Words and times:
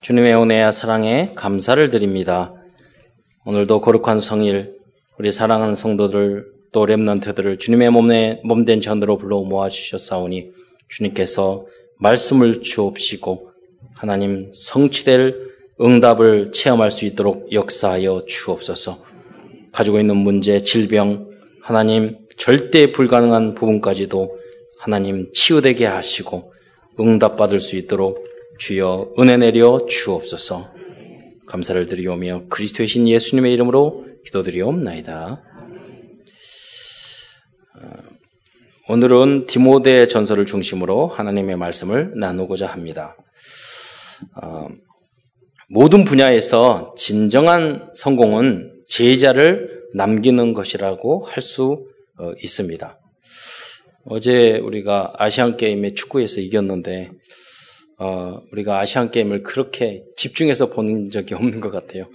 주님의 0.00 0.34
은혜와 0.34 0.70
사랑에 0.70 1.32
감사를 1.34 1.90
드립니다. 1.90 2.54
오늘도 3.44 3.80
거룩한 3.80 4.20
성일, 4.20 4.76
우리 5.18 5.32
사랑하는 5.32 5.74
성도들, 5.74 6.46
또 6.70 6.86
랩런트들을 6.86 7.58
주님의 7.58 7.90
몸에 7.90 8.40
몸된 8.44 8.80
전으로 8.80 9.18
불러 9.18 9.40
모아주셨사오니 9.40 10.50
주님께서 10.88 11.66
말씀을 11.98 12.62
주옵시고 12.62 13.50
하나님 13.96 14.52
성취될 14.52 15.34
응답을 15.80 16.52
체험할 16.52 16.92
수 16.92 17.04
있도록 17.04 17.52
역사하여 17.52 18.22
주옵소서. 18.26 19.02
가지고 19.72 19.98
있는 19.98 20.16
문제, 20.16 20.60
질병, 20.60 21.28
하나님 21.60 22.18
절대 22.36 22.92
불가능한 22.92 23.56
부분까지도 23.56 24.38
하나님 24.78 25.32
치유되게 25.32 25.86
하시고 25.86 26.52
응답받을 27.00 27.58
수 27.58 27.76
있도록 27.76 28.37
주여 28.58 29.14
은혜 29.18 29.36
내려 29.36 29.86
주옵소서. 29.86 30.74
감사를 31.46 31.86
드리오며 31.86 32.46
그리스도의 32.48 32.88
신 32.88 33.08
예수님의 33.08 33.52
이름으로 33.54 34.04
기도드리옵나이다. 34.24 35.42
어, 37.76 37.90
오늘은 38.88 39.46
디모데 39.46 40.08
전설을 40.08 40.44
중심으로 40.44 41.06
하나님의 41.06 41.56
말씀을 41.56 42.12
나누고자 42.18 42.66
합니다. 42.66 43.16
어, 44.42 44.66
모든 45.68 46.04
분야에서 46.04 46.94
진정한 46.96 47.90
성공은 47.94 48.82
제자를 48.86 49.84
남기는 49.94 50.52
것이라고 50.52 51.26
할수 51.26 51.86
어, 52.18 52.32
있습니다. 52.42 52.98
어제 54.04 54.58
우리가 54.58 55.12
아시안 55.16 55.56
게임에 55.56 55.94
축구에서 55.94 56.40
이겼는데 56.40 57.10
어, 57.98 58.40
우리가 58.52 58.78
아시안 58.78 59.10
게임을 59.10 59.42
그렇게 59.42 60.04
집중해서 60.16 60.70
보는 60.70 61.10
적이 61.10 61.34
없는 61.34 61.60
것 61.60 61.70
같아요. 61.70 62.08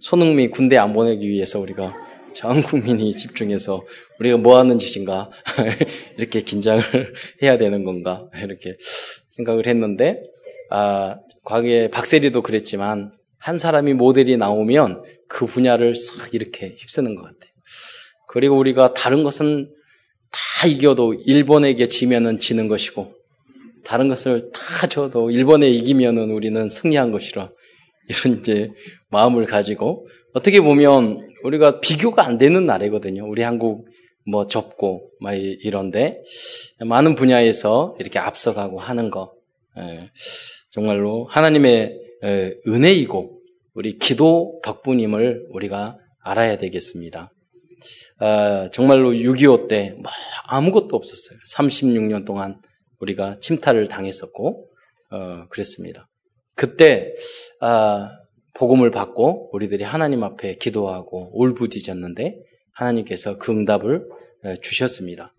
손흥민 0.00 0.50
군대 0.50 0.76
안 0.78 0.92
보내기 0.92 1.28
위해서 1.28 1.60
우리가 1.60 1.94
전 2.32 2.60
국민이 2.62 3.12
집중해서 3.12 3.86
우리가 4.20 4.38
뭐 4.38 4.58
하는 4.58 4.78
짓인가 4.78 5.30
이렇게 6.18 6.42
긴장을 6.42 6.82
해야 7.42 7.58
되는 7.58 7.84
건가 7.84 8.28
이렇게 8.42 8.76
생각을 9.28 9.66
했는데 9.66 10.22
아 10.70 11.18
과거에 11.44 11.88
박세리도 11.90 12.42
그랬지만 12.42 13.12
한 13.38 13.58
사람이 13.58 13.94
모델이 13.94 14.36
나오면 14.36 15.02
그 15.28 15.46
분야를 15.46 15.94
싹 15.94 16.34
이렇게 16.34 16.76
휩쓰는 16.78 17.14
것 17.14 17.22
같아요. 17.22 17.52
그리고 18.28 18.58
우리가 18.58 18.94
다른 18.94 19.22
것은 19.22 19.70
다 20.30 20.66
이겨도 20.66 21.14
일본에게 21.14 21.88
지면은 21.88 22.38
지는 22.38 22.68
것이고 22.68 23.14
다른 23.86 24.08
것을 24.08 24.50
다 24.52 24.86
줘도 24.88 25.30
일본에 25.30 25.68
이기면은 25.68 26.30
우리는 26.30 26.68
승리한 26.68 27.12
것이라 27.12 27.50
이런 28.08 28.40
이제 28.40 28.70
마음을 29.10 29.46
가지고 29.46 30.06
어떻게 30.34 30.60
보면 30.60 31.18
우리가 31.44 31.80
비교가 31.80 32.26
안 32.26 32.36
되는 32.36 32.66
나라거든요. 32.66 33.26
우리 33.28 33.42
한국 33.42 33.86
뭐 34.28 34.46
접고 34.46 35.10
막 35.20 35.34
이런데 35.34 36.20
많은 36.80 37.14
분야에서 37.14 37.96
이렇게 38.00 38.18
앞서가고 38.18 38.80
하는 38.80 39.10
거 39.10 39.32
예, 39.78 40.10
정말로 40.70 41.26
하나님의 41.26 41.96
은혜이고 42.66 43.40
우리 43.74 43.98
기도 43.98 44.60
덕분임을 44.64 45.46
우리가 45.50 45.96
알아야 46.20 46.58
되겠습니다. 46.58 47.30
아, 48.18 48.68
정말로 48.72 49.12
6.25때뭐 49.12 50.02
아무것도 50.46 50.96
없었어요. 50.96 51.38
36년 51.54 52.24
동안 52.26 52.60
우리가 53.06 53.38
침탈을 53.40 53.88
당했었고 53.88 54.68
어, 55.10 55.46
그랬습니다. 55.48 56.08
그때 56.54 57.12
아, 57.60 58.10
복음을 58.54 58.90
받고 58.90 59.50
우리들이 59.52 59.84
하나님 59.84 60.24
앞에 60.24 60.56
기도하고 60.56 61.30
울부짖었는데 61.34 62.38
하나님께서 62.72 63.38
그 63.38 63.52
응답을 63.52 64.08
주셨습니다. 64.62 65.34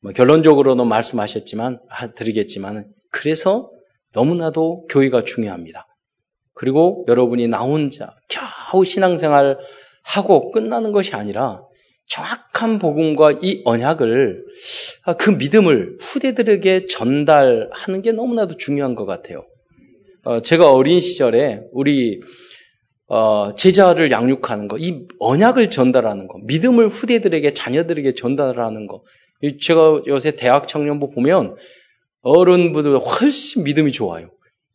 뭐 0.00 0.12
결론적으로는 0.12 0.86
말씀하셨지만 0.86 1.80
드리겠지만 2.14 2.86
그래서 3.10 3.70
너무나도 4.12 4.86
교회가 4.90 5.24
중요합니다. 5.24 5.86
그리고 6.52 7.04
여러분이 7.08 7.48
나 7.48 7.60
혼자 7.60 8.14
겨우 8.28 8.84
신앙생활 8.84 9.58
하고 10.04 10.50
끝나는 10.50 10.92
것이 10.92 11.14
아니라 11.14 11.62
정확한 12.06 12.78
복음과 12.78 13.38
이 13.42 13.62
언약을 13.64 14.44
아, 15.04 15.14
그 15.14 15.30
믿음을 15.30 15.96
후대들에게 16.00 16.86
전달하는 16.86 18.02
게 18.02 18.12
너무나도 18.12 18.56
중요한 18.56 18.94
것 18.94 19.06
같아요. 19.06 19.46
어, 20.24 20.40
제가 20.40 20.72
어린 20.72 21.00
시절에 21.00 21.60
우리 21.72 22.20
어, 23.06 23.54
제자를 23.54 24.10
양육하는 24.10 24.68
거, 24.68 24.78
이 24.78 25.06
언약을 25.18 25.68
전달하는 25.70 26.26
거, 26.26 26.38
믿음을 26.44 26.88
후대들에게 26.88 27.52
자녀들에게 27.52 28.14
전달하는 28.14 28.86
거. 28.86 29.02
제가 29.60 30.02
요새 30.06 30.36
대학 30.36 30.66
청년부 30.66 31.10
보면 31.10 31.54
어른분들 32.22 32.98
훨씬 32.98 33.64
믿음이 33.64 33.92
좋아요. 33.92 34.30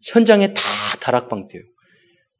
현장에 0.05 0.53
다 0.53 0.61
다락방 0.99 1.47
뛰어요. 1.47 1.65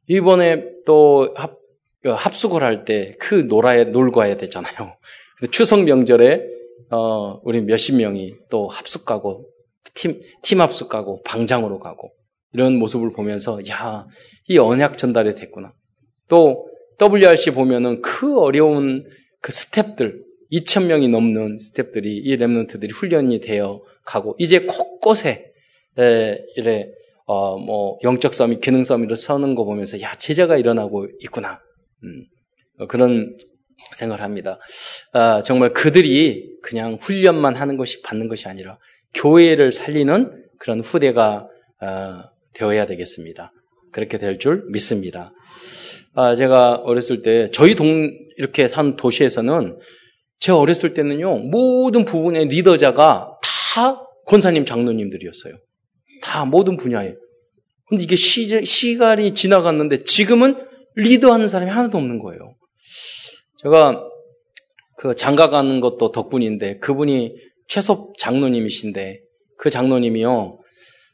이번에 0.08 0.64
또 0.86 1.34
합, 1.36 1.54
그 1.54 1.58
합숙을 2.06 2.64
할 2.64 2.86
때 2.86 3.16
그 3.20 3.36
놀아야 3.48 3.86
놀고 3.86 4.20
와야 4.20 4.38
되잖아요. 4.38 4.96
추석 5.52 5.84
명절에 5.84 6.46
어 6.92 7.40
우리 7.44 7.62
몇십 7.62 7.96
명이 7.98 8.36
또 8.50 8.68
합숙 8.68 9.06
가고 9.06 9.46
팀 9.94 10.22
팀 10.42 10.62
합숙 10.62 10.90
가고 10.90 11.22
방장으로 11.24 11.80
가고 11.80 12.12
이런 12.54 12.76
모습을 12.78 13.12
보면서 13.12 13.60
야 13.70 14.08
이 14.50 14.58
언약 14.58 14.98
전달이 14.98 15.36
됐구나. 15.36 15.74
또 16.28 16.68
WRC 17.02 17.52
보면은 17.52 18.02
그 18.02 18.40
어려운 18.40 19.06
그 19.42 19.52
스탭들 19.52 20.16
2천 20.52 20.88
명이 20.88 21.08
넘는 21.10 21.58
스탭들이 21.58 22.06
이 22.06 22.36
랩런트들이 22.38 22.92
훈련이 22.94 23.40
되어 23.42 23.82
가고 24.04 24.36
이제 24.40 24.62
곳곳에 24.62 25.52
에, 26.00 26.38
이래 26.56 26.88
어, 27.26 27.58
뭐 27.60 28.00
영적 28.04 28.34
싸움이 28.34 28.60
기능 28.60 28.84
싸움으로 28.84 29.14
서는 29.16 29.54
거 29.54 29.64
보면서 29.66 30.02
야 30.02 30.14
제자가 30.16 30.58
일어나고 30.58 31.08
있구나. 31.22 31.60
음, 32.04 32.26
어, 32.80 32.88
그런 32.88 33.38
생각을 33.96 34.24
합니다. 34.24 34.60
아, 35.14 35.42
정말 35.44 35.74
그들이 35.74 36.50
그냥 36.62 36.98
훈련만 37.00 37.56
하는 37.56 37.78
것이 37.78 38.02
받는 38.02 38.28
것이 38.28 38.48
아니라 38.48 38.78
교회를 39.14 39.72
살리는 39.72 40.46
그런 40.60 40.82
후대가 40.82 41.48
아, 41.80 42.30
되어야 42.54 42.86
되겠습니다. 42.86 43.52
그렇게 43.92 44.18
될 44.18 44.38
줄 44.38 44.66
믿습니다. 44.70 45.34
아, 46.14 46.36
제가 46.36 46.76
어렸을 46.76 47.22
때 47.22 47.50
저희 47.52 47.76
동 47.76 48.10
이렇게 48.38 48.68
산 48.68 48.96
도시에서는 48.96 49.80
제가 50.40 50.58
어렸을 50.58 50.94
때는요 50.94 51.38
모든 51.40 52.06
부분의 52.06 52.48
리더자가 52.50 53.38
다 53.42 54.02
권사님 54.26 54.66
장로님들이었어요. 54.66 55.54
다 56.22 56.46
모든 56.46 56.78
분야에. 56.78 57.14
근데 57.88 58.04
이게 58.04 58.16
시, 58.16 58.66
시간이 58.66 59.34
지나갔는데 59.34 60.04
지금은 60.04 60.56
리더하는 60.96 61.48
사람이 61.48 61.72
하나도 61.72 61.98
없는 61.98 62.20
거예요. 62.20 62.56
제가 63.62 64.04
그 64.98 65.16
장가 65.16 65.50
가는 65.50 65.80
것도 65.80 66.12
덕분인데 66.12 66.80
그분이 66.80 67.36
최섭 67.68 68.18
장로님이신데 68.18 69.22
그 69.58 69.70
장로님이요, 69.70 70.60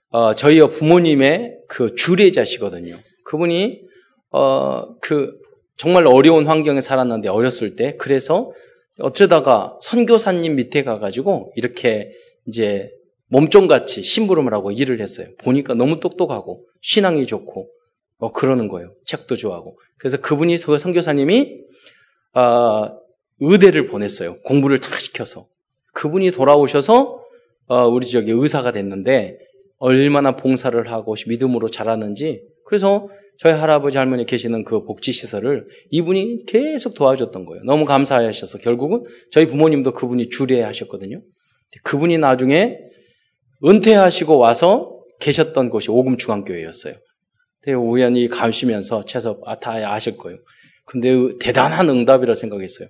어, 0.09 0.34
저희 0.36 0.59
부모님의 0.59 1.58
그 1.68 1.96
주례자시거든요. 1.96 2.97
그분이, 3.25 3.81
어, 4.31 4.96
그 5.00 5.38
정말 5.78 6.07
어려운 6.07 6.46
환경에 6.46 6.81
살았는데 6.81 7.30
어렸을 7.30 7.75
때 7.75 7.96
그래서 7.97 8.52
어쩌다가 9.00 9.78
선교사님 9.81 10.56
밑에 10.56 10.84
가가지고 10.84 11.52
이렇게 11.56 12.12
이제 12.47 12.90
몸종같이 13.28 14.03
심부름을 14.03 14.53
하고 14.53 14.72
일을 14.72 15.02
했어요. 15.02 15.28
보니까 15.40 15.74
너무 15.74 16.00
똑똑하고 16.00 16.66
신앙이 16.81 17.25
좋고 17.25 17.68
어, 18.17 18.31
그러는 18.31 18.67
거예요. 18.67 18.93
책도 19.06 19.35
좋아하고. 19.35 19.77
그래서 19.97 20.17
그분이 20.17 20.57
그 20.57 20.77
선교사님이 20.77 21.65
아, 22.33 22.94
의대를 23.39 23.88
보냈어요. 23.88 24.39
공부를 24.41 24.79
다 24.79 24.97
시켜서. 24.97 25.47
그분이 25.94 26.31
돌아오셔서 26.31 27.21
어, 27.67 27.88
우리 27.88 28.06
지역에 28.06 28.31
의사가 28.31 28.71
됐는데 28.71 29.38
얼마나 29.77 30.35
봉사를 30.35 30.91
하고 30.91 31.15
믿음으로 31.27 31.69
자랐는지 31.69 32.41
그래서 32.65 33.09
저희 33.38 33.53
할아버지 33.53 33.97
할머니 33.97 34.25
계시는 34.25 34.63
그 34.63 34.83
복지시설을 34.83 35.68
이분이 35.91 36.45
계속 36.47 36.95
도와줬던 36.95 37.45
거예요. 37.45 37.63
너무 37.63 37.85
감사하셔서 37.85 38.59
결국은 38.59 39.03
저희 39.31 39.45
부모님도 39.47 39.94
그분이 39.94 40.29
주례하셨거든요. 40.29 41.21
그분이 41.83 42.18
나중에 42.18 42.77
은퇴하시고 43.63 44.38
와서 44.38 45.00
계셨던 45.19 45.69
곳이 45.69 45.91
오금중앙교회였어요. 45.91 46.95
우연히 47.73 48.27
가시면서 48.27 49.06
최소 49.06 49.41
아, 49.45 49.56
다 49.56 49.73
아실 49.94 50.17
거예요. 50.17 50.38
근데 50.85 51.13
대단한 51.39 51.89
응답이라 51.89 52.35
생각했어요. 52.35 52.88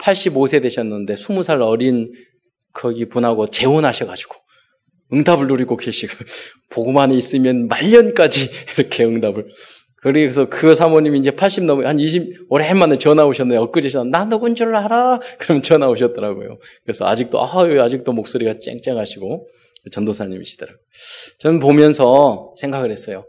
85세 0.00 0.62
되셨는데 0.62 1.14
20살 1.14 1.60
어린 1.60 2.12
거기 2.72 3.06
분하고 3.06 3.46
재혼하셔가지고 3.46 4.34
응답을 5.12 5.46
누리고 5.46 5.76
계시고 5.76 6.12
보고만 6.70 7.12
있으면 7.12 7.66
말년까지 7.68 8.50
이렇게 8.76 9.04
응답을 9.04 9.48
그래서 10.00 10.48
그 10.48 10.74
사모님이 10.74 11.18
이제 11.18 11.32
80 11.32 11.64
넘어 11.64 11.84
한 11.84 11.98
20, 11.98 12.46
오랜만에 12.48 12.98
전화 12.98 13.24
오셨네요. 13.24 13.60
엊그제 13.62 13.88
전화, 13.88 14.18
나 14.18 14.24
누군 14.28 14.54
줄 14.54 14.74
알아? 14.74 15.18
그럼 15.38 15.60
전화 15.60 15.88
오셨더라고요. 15.88 16.58
그래서 16.84 17.06
아직도, 17.06 17.42
아, 17.42 17.50
아직도 17.82 18.12
목소리가 18.12 18.60
쨍쨍하시고, 18.60 19.48
전도사님이시더라고요. 19.90 20.78
저는 21.40 21.58
보면서 21.58 22.52
생각을 22.56 22.92
했어요. 22.92 23.24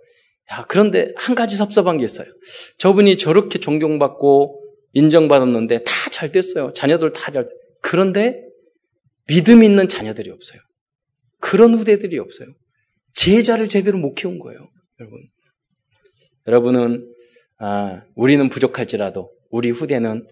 야, 0.52 0.66
그런데 0.68 1.14
한 1.16 1.36
가지 1.36 1.56
섭섭한 1.56 1.98
게 1.98 2.06
있어요. 2.06 2.28
저분이 2.78 3.18
저렇게 3.18 3.60
존경받고 3.60 4.64
인정받았는데 4.94 5.84
다 5.84 6.10
잘 6.12 6.32
됐어요. 6.34 6.74
자녀들 6.74 7.14
다 7.14 7.32
잘, 7.32 7.48
그런데 7.82 8.44
믿음 9.28 9.64
있는 9.64 9.88
자녀들이 9.88 10.32
없어요. 10.32 10.60
그런 11.40 11.74
후대들이 11.76 12.18
없어요. 12.20 12.50
제자를 13.14 13.70
제대로 13.70 13.98
못 13.98 14.16
키운 14.16 14.38
거예요, 14.40 14.60
여러분. 15.00 15.20
여러분은 16.48 17.14
아, 17.60 18.02
우리는 18.16 18.50
부족할지라도 18.50 19.32
우리 19.50 19.70
후대는 19.70 20.28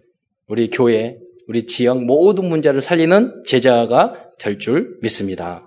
우리 0.47 0.69
교회, 0.69 1.17
우리 1.47 1.65
지역 1.65 2.03
모든 2.03 2.49
문제를 2.49 2.81
살리는 2.81 3.43
제자가 3.45 4.31
될 4.39 4.57
줄 4.59 4.97
믿습니다. 5.01 5.66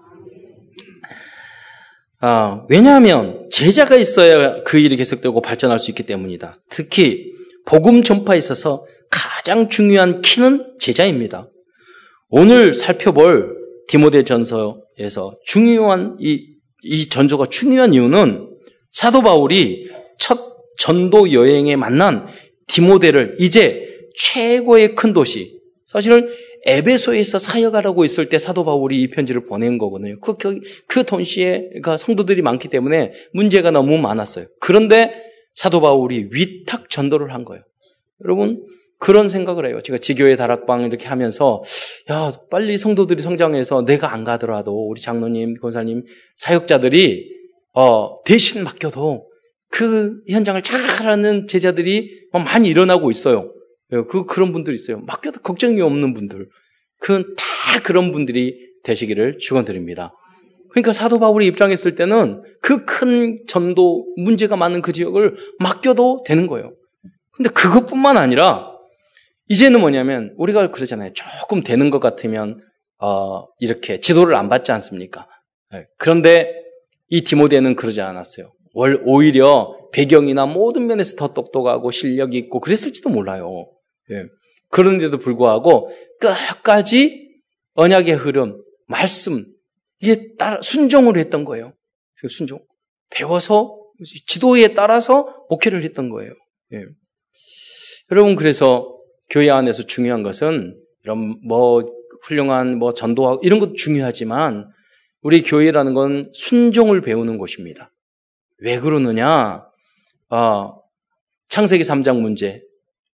아, 2.22 2.64
왜냐하면 2.68 3.48
제자가 3.50 3.96
있어야 3.96 4.62
그 4.62 4.78
일이 4.78 4.96
계속되고 4.96 5.40
발전할 5.40 5.78
수 5.78 5.90
있기 5.90 6.02
때문이다. 6.02 6.60
특히 6.68 7.32
복음 7.64 8.02
전파에 8.02 8.36
있어서 8.36 8.84
가장 9.10 9.68
중요한 9.68 10.20
키는 10.20 10.76
제자입니다. 10.78 11.48
오늘 12.28 12.74
살펴볼 12.74 13.56
디모데 13.88 14.22
전서에서 14.22 15.34
중요한 15.46 16.16
이, 16.20 16.46
이 16.82 17.08
전조가 17.08 17.46
중요한 17.46 17.94
이유는 17.94 18.50
사도 18.92 19.22
바울이 19.22 19.88
첫 20.18 20.38
전도 20.78 21.32
여행에 21.32 21.76
만난 21.76 22.26
디모데를 22.66 23.36
이제 23.38 23.88
최고의 24.16 24.94
큰 24.94 25.12
도시, 25.12 25.58
사실은 25.90 26.28
에베소에서 26.66 27.38
사역하라고 27.38 28.04
있을 28.04 28.28
때 28.28 28.38
사도 28.38 28.64
바울이 28.64 29.00
이 29.02 29.10
편지를 29.10 29.46
보낸 29.46 29.78
거거든요. 29.78 30.18
그, 30.20 30.36
그, 30.36 30.60
그 30.86 31.04
도시에 31.04 31.70
성도들이 31.98 32.42
많기 32.42 32.68
때문에 32.68 33.12
문제가 33.32 33.70
너무 33.70 33.98
많았어요. 33.98 34.46
그런데 34.60 35.30
사도 35.54 35.80
바울이 35.80 36.28
위탁 36.32 36.90
전도를 36.90 37.32
한 37.34 37.44
거예요. 37.44 37.62
여러분, 38.24 38.64
그런 38.98 39.30
생각을 39.30 39.66
해요. 39.66 39.80
제가 39.80 39.98
지교회 39.98 40.36
다락방 40.36 40.82
이렇게 40.82 41.06
하면서, 41.06 41.62
야, 42.10 42.38
빨리 42.50 42.76
성도들이 42.76 43.22
성장해서 43.22 43.86
내가 43.86 44.12
안 44.12 44.24
가더라도 44.24 44.88
우리 44.88 45.00
장로님, 45.00 45.54
권사님, 45.54 46.04
사역자들이, 46.36 47.26
어, 47.72 48.22
대신 48.24 48.62
맡겨도 48.62 49.26
그 49.70 50.20
현장을 50.28 50.60
잘 50.62 50.80
하는 50.80 51.46
제자들이 51.46 52.10
많이 52.32 52.68
일어나고 52.68 53.10
있어요. 53.10 53.52
그, 53.90 54.24
그런 54.26 54.52
분들 54.52 54.74
있어요. 54.74 55.00
맡겨도 55.00 55.40
걱정이 55.40 55.80
없는 55.80 56.14
분들. 56.14 56.48
그건 57.00 57.34
다 57.36 57.80
그런 57.82 58.12
분들이 58.12 58.70
되시기를 58.84 59.38
축원드립니다. 59.38 60.10
그러니까 60.70 60.92
사도 60.92 61.18
바울이 61.18 61.46
입장했을 61.46 61.96
때는 61.96 62.42
그 62.60 62.84
큰 62.84 63.36
전도 63.48 64.06
문제가 64.16 64.56
많은 64.56 64.82
그 64.82 64.92
지역을 64.92 65.36
맡겨도 65.58 66.24
되는 66.26 66.46
거예요. 66.46 66.72
근데 67.32 67.50
그것뿐만 67.50 68.16
아니라 68.16 68.70
이제는 69.48 69.80
뭐냐면 69.80 70.34
우리가 70.36 70.70
그러잖아요. 70.70 71.12
조금 71.12 71.62
되는 71.62 71.90
것 71.90 71.98
같으면 71.98 72.60
어, 72.98 73.46
이렇게 73.58 73.98
지도를 73.98 74.36
안 74.36 74.48
받지 74.48 74.70
않습니까? 74.72 75.26
네. 75.72 75.86
그런데 75.98 76.52
이 77.08 77.24
디모데는 77.24 77.74
그러지 77.74 78.00
않았어요. 78.00 78.52
오히려 78.74 79.76
배경이나 79.92 80.46
모든 80.46 80.86
면에서 80.86 81.16
더 81.16 81.32
똑똑하고 81.32 81.90
실력이 81.90 82.38
있고 82.38 82.60
그랬을지도 82.60 83.08
몰라요. 83.10 83.66
예. 84.10 84.24
그런데도 84.68 85.18
불구하고 85.18 85.88
끝까지 86.20 87.28
언약의 87.74 88.14
흐름, 88.14 88.62
말씀, 88.86 89.44
이게 90.00 90.34
따라 90.36 90.60
순종을 90.62 91.18
했던 91.18 91.44
거예요. 91.44 91.72
그 92.20 92.28
순종. 92.28 92.60
배워서 93.10 93.76
지도에 94.26 94.74
따라서 94.74 95.44
목회를 95.50 95.82
했던 95.84 96.08
거예요. 96.08 96.32
예. 96.72 96.84
여러분 98.10 98.36
그래서 98.36 98.96
교회 99.28 99.50
안에서 99.50 99.84
중요한 99.84 100.22
것은 100.22 100.76
이런 101.04 101.38
뭐 101.46 101.84
훌륭한 102.22 102.78
뭐 102.78 102.94
전도하고 102.94 103.40
이런 103.44 103.58
것도 103.58 103.74
중요하지만 103.74 104.68
우리 105.22 105.42
교회라는 105.42 105.94
건 105.94 106.30
순종을 106.34 107.00
배우는 107.00 107.38
곳입니다. 107.38 107.92
왜 108.58 108.80
그러느냐? 108.80 109.64
아, 110.28 110.72
창세기 111.48 111.82
3장 111.82 112.20
문제. 112.20 112.62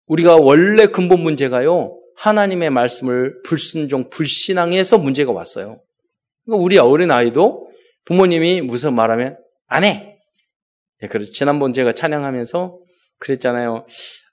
우리가 0.07 0.37
원래 0.37 0.87
근본 0.87 1.21
문제가요. 1.21 1.99
하나님의 2.17 2.71
말씀을 2.71 3.43
불순종, 3.43 4.11
불신앙해서 4.11 4.99
문제가 4.99 5.33
왔어요. 5.33 5.81
그러니까 6.45 6.65
우리 6.65 6.79
어린 6.79 7.11
아이도 7.11 7.69
부모님이 8.05 8.63
무슨 8.63 8.95
말하면 8.95 9.37
안 9.67 9.85
해. 9.85 10.17
예, 11.03 11.09
그래서 11.09 11.33
지난번 11.33 11.73
제가 11.73 11.93
찬양하면서 11.93 12.79
그랬잖아요. 13.19 13.87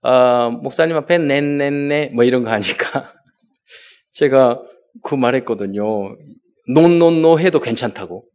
어, 0.03 0.49
목사님 0.51 0.95
앞에 0.97 1.17
넷넷네 1.17 2.11
뭐 2.13 2.23
이런 2.23 2.43
거 2.43 2.51
하니까 2.51 3.13
제가 4.11 4.61
그 5.03 5.15
말했거든요. 5.15 6.15
논논노 6.69 7.39
해도 7.39 7.59
괜찮다고. 7.59 8.25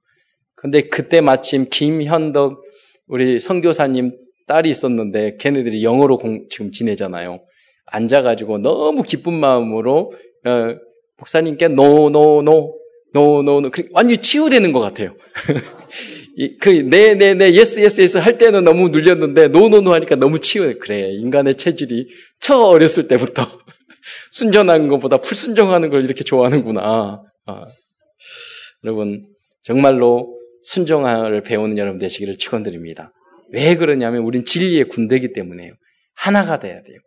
근데 0.55 0.89
그때 0.89 1.21
마침 1.21 1.67
김현덕 1.71 2.61
우리 3.07 3.39
선교사님 3.39 4.13
딸이 4.49 4.69
있었는데 4.71 5.37
걔네들이 5.37 5.85
영어로 5.85 6.19
공, 6.19 6.47
지금 6.49 6.73
지내잖아요. 6.73 7.41
앉아가지고 7.87 8.59
너무 8.59 9.03
기쁜 9.03 9.35
마음으로 9.35 10.13
어, 10.45 10.77
목사님께 11.19 11.69
노노노 11.69 12.75
노노노 13.13 13.71
완전히 13.93 14.19
치유되는 14.19 14.73
것 14.73 14.81
같아요. 14.81 15.15
그 16.61 16.69
네네네 16.69 17.35
네, 17.35 17.53
yes 17.53 17.81
yes 17.81 18.01
yes 18.01 18.19
할 18.19 18.39
때는 18.39 18.63
너무 18.63 18.91
눌렸는데 18.91 19.49
no 19.49 19.63
no 19.63 19.78
no 19.78 19.93
하니까 19.93 20.17
너무 20.17 20.41
치유. 20.41 20.79
그래 20.79 21.11
인간의 21.13 21.57
체질이 21.57 22.09
처 22.41 22.67
어렸을 22.67 23.09
때부터 23.09 23.43
순전한 24.31 24.89
것보다 24.89 25.19
불순종하는 25.19 25.91
걸 25.91 26.05
이렇게 26.05 26.25
좋아하는구나. 26.25 27.23
아. 27.47 27.65
여러분 28.85 29.27
정말로 29.63 30.39
순종을 30.63 31.43
배우는 31.43 31.79
여러분 31.79 31.99
되시기를 31.99 32.39
축원드립니다. 32.39 33.13
왜 33.53 33.77
그러냐면 33.77 34.23
우린 34.23 34.45
진리의 34.45 34.89
군대이기 34.89 35.33
때문에요. 35.33 35.73
하나가 36.15 36.59
돼야 36.59 36.83
돼요. 36.83 36.99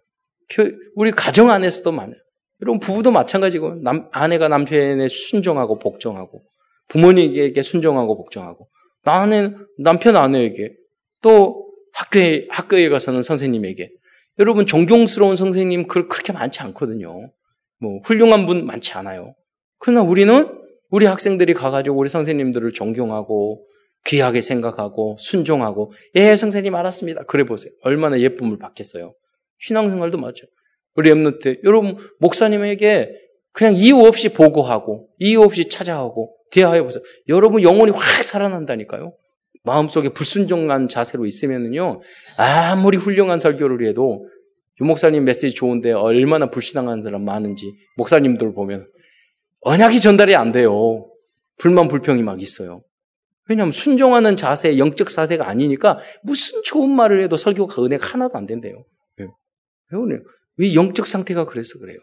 우리 0.96 1.12
가정 1.12 1.50
안에서도 1.50 1.92
많아요. 1.92 2.16
여러분 2.62 2.80
부부도 2.80 3.12
마찬가지고 3.12 3.76
남, 3.84 4.08
아내가 4.12 4.48
남편에 4.48 5.08
순종하고 5.08 5.80
복종하고 5.80 6.44
부모님에게 6.90 7.62
순종하고 7.62 8.18
복종하고 8.18 8.68
나는 9.04 9.66
남편 9.80 10.16
아내에게 10.16 10.74
또 11.22 11.68
학교에 11.94 12.48
학교에 12.50 12.90
가서는 12.90 13.24
선생님에게 13.24 13.90
여러분 14.40 14.66
존경스러운 14.66 15.36
선생님 15.36 15.88
그렇게 15.88 16.34
많지 16.34 16.62
않거든요. 16.62 17.32
뭐 17.80 18.00
훌륭한 18.06 18.46
분 18.46 18.66
많지 18.66 18.94
않아요. 18.94 19.34
그러나 19.80 20.02
우리는 20.02 20.58
우리 20.90 21.06
학생들이 21.06 21.54
가가지고 21.54 21.98
우리 21.98 22.10
선생님들을 22.10 22.72
존경하고 22.74 23.66
귀하게 24.06 24.42
생각하고 24.42 25.16
순종하고 25.20 25.92
예 26.16 26.36
선생님 26.36 26.74
알았습니다. 26.76 27.24
그래 27.24 27.44
보세요. 27.44 27.72
얼마나 27.84 28.20
예쁨을 28.20 28.58
받겠어요. 28.58 29.14
신앙생활도 29.60 30.18
맞죠. 30.18 30.48
우리 30.96 31.10
엠너트 31.10 31.62
여러분 31.64 31.98
목사님에게 32.20 33.12
그냥 33.54 33.74
이유 33.76 34.00
없이 34.00 34.30
보고하고 34.30 35.10
이유 35.20 35.42
없이 35.42 35.70
찾아가고 35.70 36.36
대화해 36.52 36.82
보세요. 36.82 37.04
여러분 37.28 37.62
영혼이 37.62 37.92
확 37.92 38.02
살아난다니까요. 38.24 39.14
마음속에 39.64 40.10
불순종한 40.10 40.88
자세로 40.88 41.26
있으면은요 41.26 42.02
아무리 42.38 42.98
훌륭한 42.98 43.40
설교를 43.40 43.88
해도 43.88 44.28
유 44.82 44.86
목사님 44.86 45.24
메시지 45.26 45.54
좋은데 45.54 45.92
얼마나 45.92 46.50
불신앙한 46.50 47.04
사람 47.04 47.24
많은지 47.24 47.72
목사님들 47.98 48.54
보면 48.54 48.88
언약이 49.62 50.00
전달이 50.00 50.36
안 50.36 50.52
돼요. 50.52 51.08
불만 51.60 51.88
불평이 51.88 52.24
막 52.24 52.42
있어요. 52.42 52.82
왜냐하면 53.50 53.72
순종하는 53.72 54.36
자세, 54.36 54.78
영적 54.78 55.10
사세가 55.10 55.48
아니니까 55.48 56.00
무슨 56.24 56.62
좋은 56.64 56.90
말을 56.90 57.24
해도 57.24 57.38
설교가 57.38 57.84
은혜가 57.84 58.06
하나도 58.06 58.38
안 58.38 58.46
된대요. 58.46 58.86
왜? 59.18 59.28
왜 60.58 60.74
영적 60.76 61.06
상태가 61.06 61.46
그래서 61.46 61.80
그래요. 61.80 61.98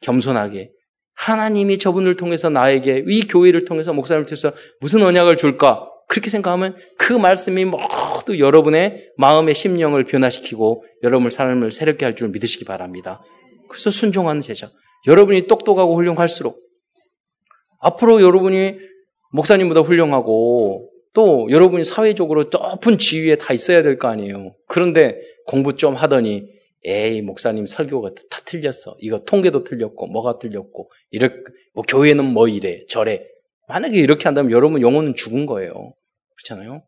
겸손하게 0.00 0.70
하나님이 1.14 1.78
저분을 1.78 2.16
통해서 2.16 2.48
나에게 2.48 3.04
이 3.06 3.20
교회를 3.22 3.64
통해서 3.64 3.92
목사님을 3.92 4.26
통해서 4.26 4.52
무슨 4.80 5.02
언약을 5.02 5.36
줄까? 5.36 5.88
그렇게 6.08 6.30
생각하면 6.30 6.76
그 6.98 7.12
말씀이 7.12 7.64
모두 7.64 8.38
여러분의 8.38 9.12
마음의 9.16 9.54
심령을 9.54 10.04
변화시키고 10.04 10.84
여러분의 11.02 11.30
삶을 11.30 11.70
새롭게 11.72 12.04
할 12.04 12.14
줄 12.14 12.28
믿으시기 12.28 12.64
바랍니다. 12.64 13.22
그래서 13.68 13.90
순종하는 13.90 14.40
제자. 14.42 14.70
여러분이 15.06 15.46
똑똑하고 15.46 15.96
훌륭할수록 15.96 16.58
앞으로 17.80 18.22
여러분이 18.22 18.78
목사님보다 19.32 19.80
훌륭하고 19.80 20.90
또 21.14 21.46
여러분이 21.50 21.84
사회적으로 21.84 22.44
높은 22.50 22.98
지위에 22.98 23.36
다 23.36 23.52
있어야 23.52 23.82
될 23.82 23.98
거 23.98 24.08
아니에요. 24.08 24.54
그런데 24.66 25.20
공부 25.46 25.76
좀 25.76 25.94
하더니 25.94 26.46
에이 26.84 27.22
목사님 27.22 27.66
설교가 27.66 28.10
다 28.10 28.40
틀렸어. 28.44 28.96
이거 29.00 29.18
통계도 29.20 29.64
틀렸고 29.64 30.06
뭐가 30.08 30.38
틀렸고 30.38 30.90
이렇 31.10 31.28
뭐 31.74 31.84
교회는 31.86 32.24
뭐 32.24 32.48
이래 32.48 32.84
저래. 32.88 33.24
만약에 33.68 33.98
이렇게 33.98 34.24
한다면 34.24 34.52
여러분 34.52 34.80
영혼은 34.82 35.14
죽은 35.14 35.46
거예요. 35.46 35.94
그렇잖아요. 36.36 36.82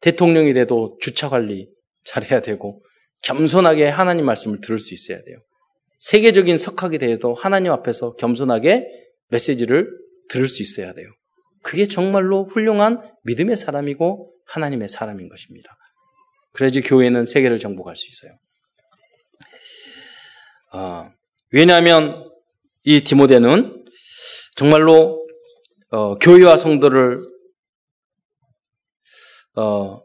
대통령이 0.00 0.52
돼도 0.52 0.98
주차 1.00 1.28
관리 1.28 1.68
잘해야 2.04 2.40
되고 2.42 2.82
겸손하게 3.22 3.88
하나님 3.88 4.26
말씀을 4.26 4.60
들을 4.60 4.78
수 4.78 4.92
있어야 4.92 5.22
돼요. 5.22 5.38
세계적인 6.00 6.58
석학이 6.58 6.98
돼도 6.98 7.34
하나님 7.34 7.72
앞에서 7.72 8.14
겸손하게 8.16 8.86
메시지를 9.28 9.88
들을 10.28 10.48
수 10.48 10.62
있어야 10.62 10.92
돼요. 10.92 11.08
그게 11.64 11.86
정말로 11.86 12.44
훌륭한 12.44 13.00
믿음의 13.24 13.56
사람이고 13.56 14.32
하나님의 14.46 14.88
사람인 14.88 15.30
것입니다. 15.30 15.76
그래야지 16.52 16.82
교회는 16.82 17.24
세계를 17.24 17.58
정복할 17.58 17.96
수 17.96 18.06
있어요. 18.06 18.38
어, 20.72 21.10
왜냐하면 21.50 22.30
이 22.82 23.02
디모데는 23.02 23.86
정말로 24.56 25.26
어, 25.90 26.18
교회와 26.18 26.58
성도를 26.58 27.26
어, 29.56 30.02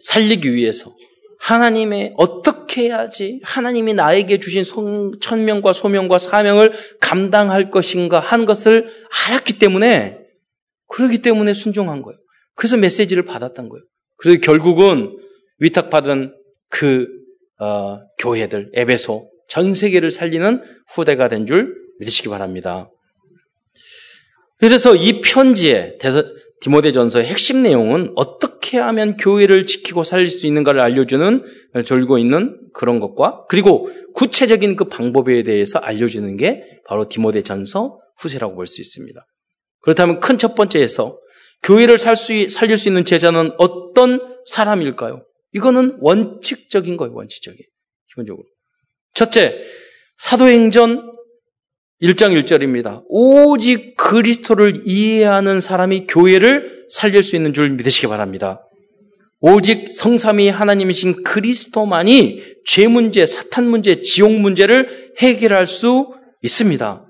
살리기 0.00 0.54
위해서 0.54 0.92
하나님의 1.38 2.14
어떻게 2.16 2.65
해야지 2.76 3.40
하나님이 3.42 3.94
나에게 3.94 4.38
주신 4.38 4.64
천명과 5.20 5.72
소명과 5.72 6.18
사명을 6.18 6.72
감당할 7.00 7.70
것인가 7.70 8.18
한 8.18 8.46
것을 8.46 8.88
알았기 9.28 9.58
때문에 9.58 10.18
그러기 10.88 11.18
때문에 11.22 11.52
순종한 11.54 12.02
거예요. 12.02 12.18
그래서 12.54 12.76
메시지를 12.76 13.24
받았던 13.24 13.68
거예요. 13.68 13.84
그래서 14.16 14.40
결국은 14.40 15.16
위탁받은 15.58 16.34
그 16.68 17.06
어, 17.58 18.00
교회들 18.18 18.70
에베소 18.74 19.30
전 19.48 19.74
세계를 19.74 20.10
살리는 20.10 20.62
후대가 20.88 21.28
된 21.28 21.46
줄 21.46 21.74
믿으시기 21.98 22.28
바랍니다. 22.28 22.90
그래서 24.58 24.94
이 24.94 25.20
편지에 25.20 25.96
디모데전서의 26.60 27.26
핵심 27.26 27.62
내용은 27.62 28.12
어떻게 28.16 28.78
하면 28.78 29.16
교회를 29.16 29.66
지키고 29.66 30.04
살릴 30.04 30.28
수 30.28 30.46
있는가를 30.46 30.80
알려주는 30.80 31.44
졸고 31.84 32.18
있는 32.18 32.58
그런 32.72 32.98
것과 33.00 33.44
그리고 33.48 33.90
구체적인 34.14 34.76
그 34.76 34.84
방법에 34.84 35.42
대해서 35.42 35.78
알려주는 35.78 36.36
게 36.36 36.80
바로 36.86 37.08
디모데전서 37.08 38.00
후세라고 38.18 38.54
볼 38.56 38.66
수 38.66 38.80
있습니다. 38.80 39.24
그렇다면 39.80 40.20
큰 40.20 40.38
첫 40.38 40.54
번째에서 40.54 41.18
교회를 41.62 41.98
살 41.98 42.16
수, 42.16 42.48
살릴 42.50 42.76
수 42.78 42.88
있는 42.88 43.04
제자는 43.04 43.52
어떤 43.58 44.20
사람일까요? 44.46 45.24
이거는 45.52 45.98
원칙적인 46.00 46.96
거예요, 46.96 47.14
원칙적인. 47.14 47.58
기본적으로. 48.10 48.44
첫째, 49.14 49.58
사도행전 50.18 51.15
1장 52.02 52.38
1절입니다. 52.42 53.02
오직 53.08 53.96
그리스도를 53.96 54.82
이해하는 54.84 55.60
사람이 55.60 56.06
교회를 56.06 56.86
살릴 56.90 57.22
수 57.22 57.36
있는 57.36 57.54
줄 57.54 57.70
믿으시기 57.70 58.06
바랍니다. 58.06 58.60
오직 59.40 59.88
성삼이 59.88 60.48
하나님이신 60.48 61.22
그리스도만이 61.22 62.42
죄 62.66 62.88
문제, 62.88 63.24
사탄 63.24 63.68
문제, 63.68 64.00
지옥 64.00 64.32
문제를 64.32 65.12
해결할 65.18 65.66
수 65.66 66.14
있습니다. 66.42 67.06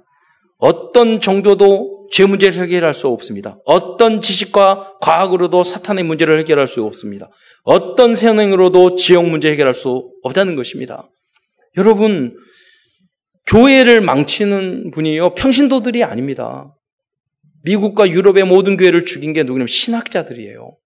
어떤 0.59 1.21
종교도 1.21 2.09
죄 2.13 2.25
문제를 2.25 2.63
해결할 2.63 2.95
수 2.95 3.09
없습니다. 3.09 3.59
어떤 3.65 4.21
지식과 4.21 4.99
과학으로도 5.01 5.65
사탄의 5.65 6.05
문제를 6.05 6.39
해결할 6.41 6.69
수 6.69 6.85
없습니다. 6.85 7.29
어떤 7.65 8.15
세능으로도 8.15 8.95
지옥 8.95 9.29
문제 9.29 9.51
해결할 9.51 9.75
수 9.75 10.11
없다는 10.23 10.55
것입니다. 10.55 11.09
여러분, 11.77 12.33
교회를 13.47 14.01
망치는 14.01 14.91
분이요. 14.91 15.35
평신도들이 15.35 16.03
아닙니다. 16.03 16.75
미국과 17.63 18.09
유럽의 18.09 18.45
모든 18.45 18.77
교회를 18.77 19.05
죽인 19.05 19.33
게 19.33 19.43
누구냐면 19.43 19.67
신학자들이에요. 19.67 20.77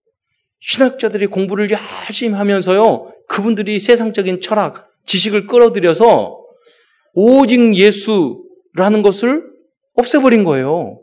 신학자들이 0.61 1.26
공부를 1.26 1.69
열심히 1.71 2.35
하면서요. 2.35 3.12
그분들이 3.29 3.79
세상적인 3.79 4.40
철학, 4.40 4.88
지식을 5.07 5.47
끌어들여서 5.47 6.38
오직 7.14 7.75
예수라는 7.75 9.02
것을 9.02 9.43
없애버린 9.95 10.45
거예요. 10.45 11.00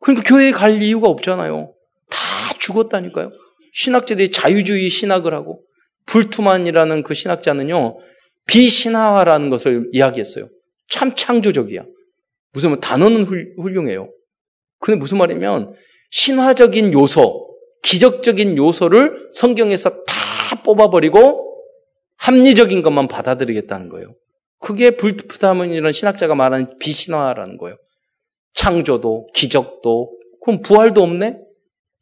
그러니까 0.00 0.28
교회에 0.28 0.50
갈 0.50 0.82
이유가 0.82 1.08
없잖아요. 1.08 1.72
다 2.10 2.18
죽었다니까요. 2.58 3.30
신학자들이 3.72 4.30
자유주의 4.30 4.88
신학을 4.88 5.32
하고 5.32 5.62
불투만이라는 6.06 7.04
그 7.04 7.14
신학자는요. 7.14 7.98
비신화라는 8.46 9.48
것을 9.48 9.88
이야기했어요. 9.92 10.48
참 10.88 11.14
창조적이야. 11.14 11.84
무슨 12.52 12.70
뭐 12.70 12.78
단어는 12.78 13.24
훌륭해요. 13.24 14.12
근데 14.78 14.98
무슨 14.98 15.18
말이면 15.18 15.74
신화적인 16.10 16.92
요소, 16.92 17.48
기적적인 17.82 18.56
요소를 18.56 19.30
성경에서 19.32 19.90
다 20.04 20.62
뽑아버리고 20.62 21.52
합리적인 22.16 22.82
것만 22.82 23.08
받아들이겠다는 23.08 23.88
거예요. 23.88 24.14
그게 24.60 24.92
불프다문이라는 24.96 25.90
신학자가 25.90 26.34
말하는 26.34 26.78
비신화라는 26.78 27.56
거예요. 27.56 27.76
창조도, 28.54 29.28
기적도, 29.34 30.12
그럼 30.44 30.62
부활도 30.62 31.02
없네? 31.02 31.38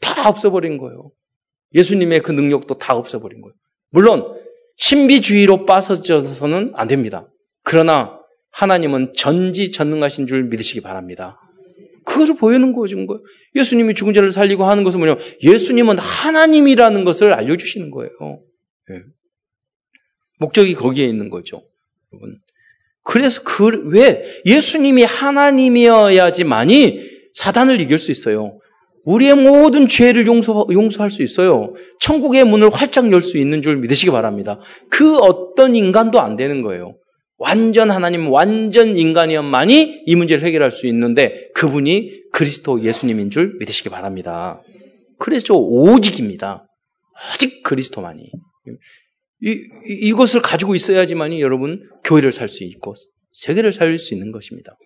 다 0.00 0.28
없어버린 0.28 0.76
거예요. 0.78 1.10
예수님의 1.74 2.20
그 2.20 2.32
능력도 2.32 2.78
다 2.78 2.96
없어버린 2.96 3.40
거예요. 3.40 3.54
물론, 3.90 4.34
신비주의로 4.76 5.64
빠져서는 5.66 6.72
안 6.74 6.88
됩니다. 6.88 7.28
그러나 7.62 8.19
하나님은 8.52 9.12
전지전능하신 9.16 10.26
줄 10.26 10.44
믿으시기 10.44 10.80
바랍니다. 10.80 11.40
그것을 12.04 12.36
거준 12.72 13.06
거예요. 13.06 13.22
예수님이 13.54 13.94
죽은 13.94 14.12
자를 14.12 14.30
살리고 14.30 14.64
하는 14.64 14.84
것은 14.84 14.98
뭐냐면 14.98 15.22
예수님은 15.42 15.98
하나님이라는 15.98 17.04
것을 17.04 17.32
알려주시는 17.32 17.90
거예요. 17.90 18.10
네. 18.88 18.96
목적이 20.38 20.74
거기에 20.74 21.06
있는 21.06 21.30
거죠. 21.30 21.62
여러분. 22.12 22.38
그래서 23.02 23.42
그, 23.44 23.88
왜 23.90 24.22
예수님이 24.44 25.04
하나님이어야지만이 25.04 27.00
사단을 27.32 27.80
이길 27.80 27.98
수 27.98 28.10
있어요. 28.10 28.58
우리의 29.04 29.34
모든 29.34 29.88
죄를 29.88 30.26
용서, 30.26 30.66
용서할 30.70 31.10
수 31.10 31.22
있어요. 31.22 31.72
천국의 32.00 32.44
문을 32.44 32.70
활짝 32.70 33.10
열 33.12 33.20
수 33.20 33.38
있는 33.38 33.62
줄 33.62 33.76
믿으시기 33.78 34.10
바랍니다. 34.10 34.60
그 34.90 35.18
어떤 35.18 35.74
인간도 35.74 36.20
안 36.20 36.36
되는 36.36 36.62
거예요. 36.62 36.96
완전 37.40 37.90
하나님, 37.90 38.28
완전 38.30 38.98
인간이었만이 38.98 40.02
이 40.04 40.14
문제를 40.14 40.46
해결할 40.46 40.70
수 40.70 40.86
있는데 40.86 41.48
그분이 41.54 42.30
그리스도 42.32 42.82
예수님인 42.82 43.30
줄 43.30 43.56
믿으시기 43.58 43.88
바랍니다. 43.88 44.60
그래서 45.18 45.54
오직입니다. 45.54 46.66
오직 47.34 47.62
그리스도만이. 47.62 48.30
이, 49.42 49.58
이것을 49.88 50.42
가지고 50.42 50.74
있어야지만이 50.74 51.40
여러분 51.40 51.82
교회를 52.04 52.30
살 52.30 52.46
수 52.46 52.62
있고 52.62 52.94
세계를 53.32 53.72
살릴 53.72 53.96
수 53.96 54.12
있는 54.12 54.32
것입니다. 54.32 54.76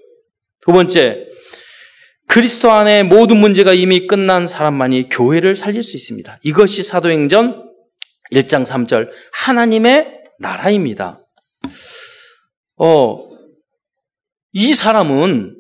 두 0.65 0.71
번째, 0.71 1.27
그리스도 2.29 2.71
안에 2.71 3.03
모든 3.03 3.37
문제가 3.39 3.75
이미 3.75 4.07
끝난 4.07 4.47
사람만이 4.47 5.09
교회를 5.09 5.57
살릴 5.57 5.83
수 5.83 5.97
있습니다. 5.97 6.39
이것이 6.45 6.85
사도행전 6.85 7.69
1장 8.33 8.65
3절 8.65 9.11
하나님의 9.33 10.23
나라입니다. 10.39 11.24
어, 12.77 13.29
이 14.53 14.75
사람은 14.75 15.57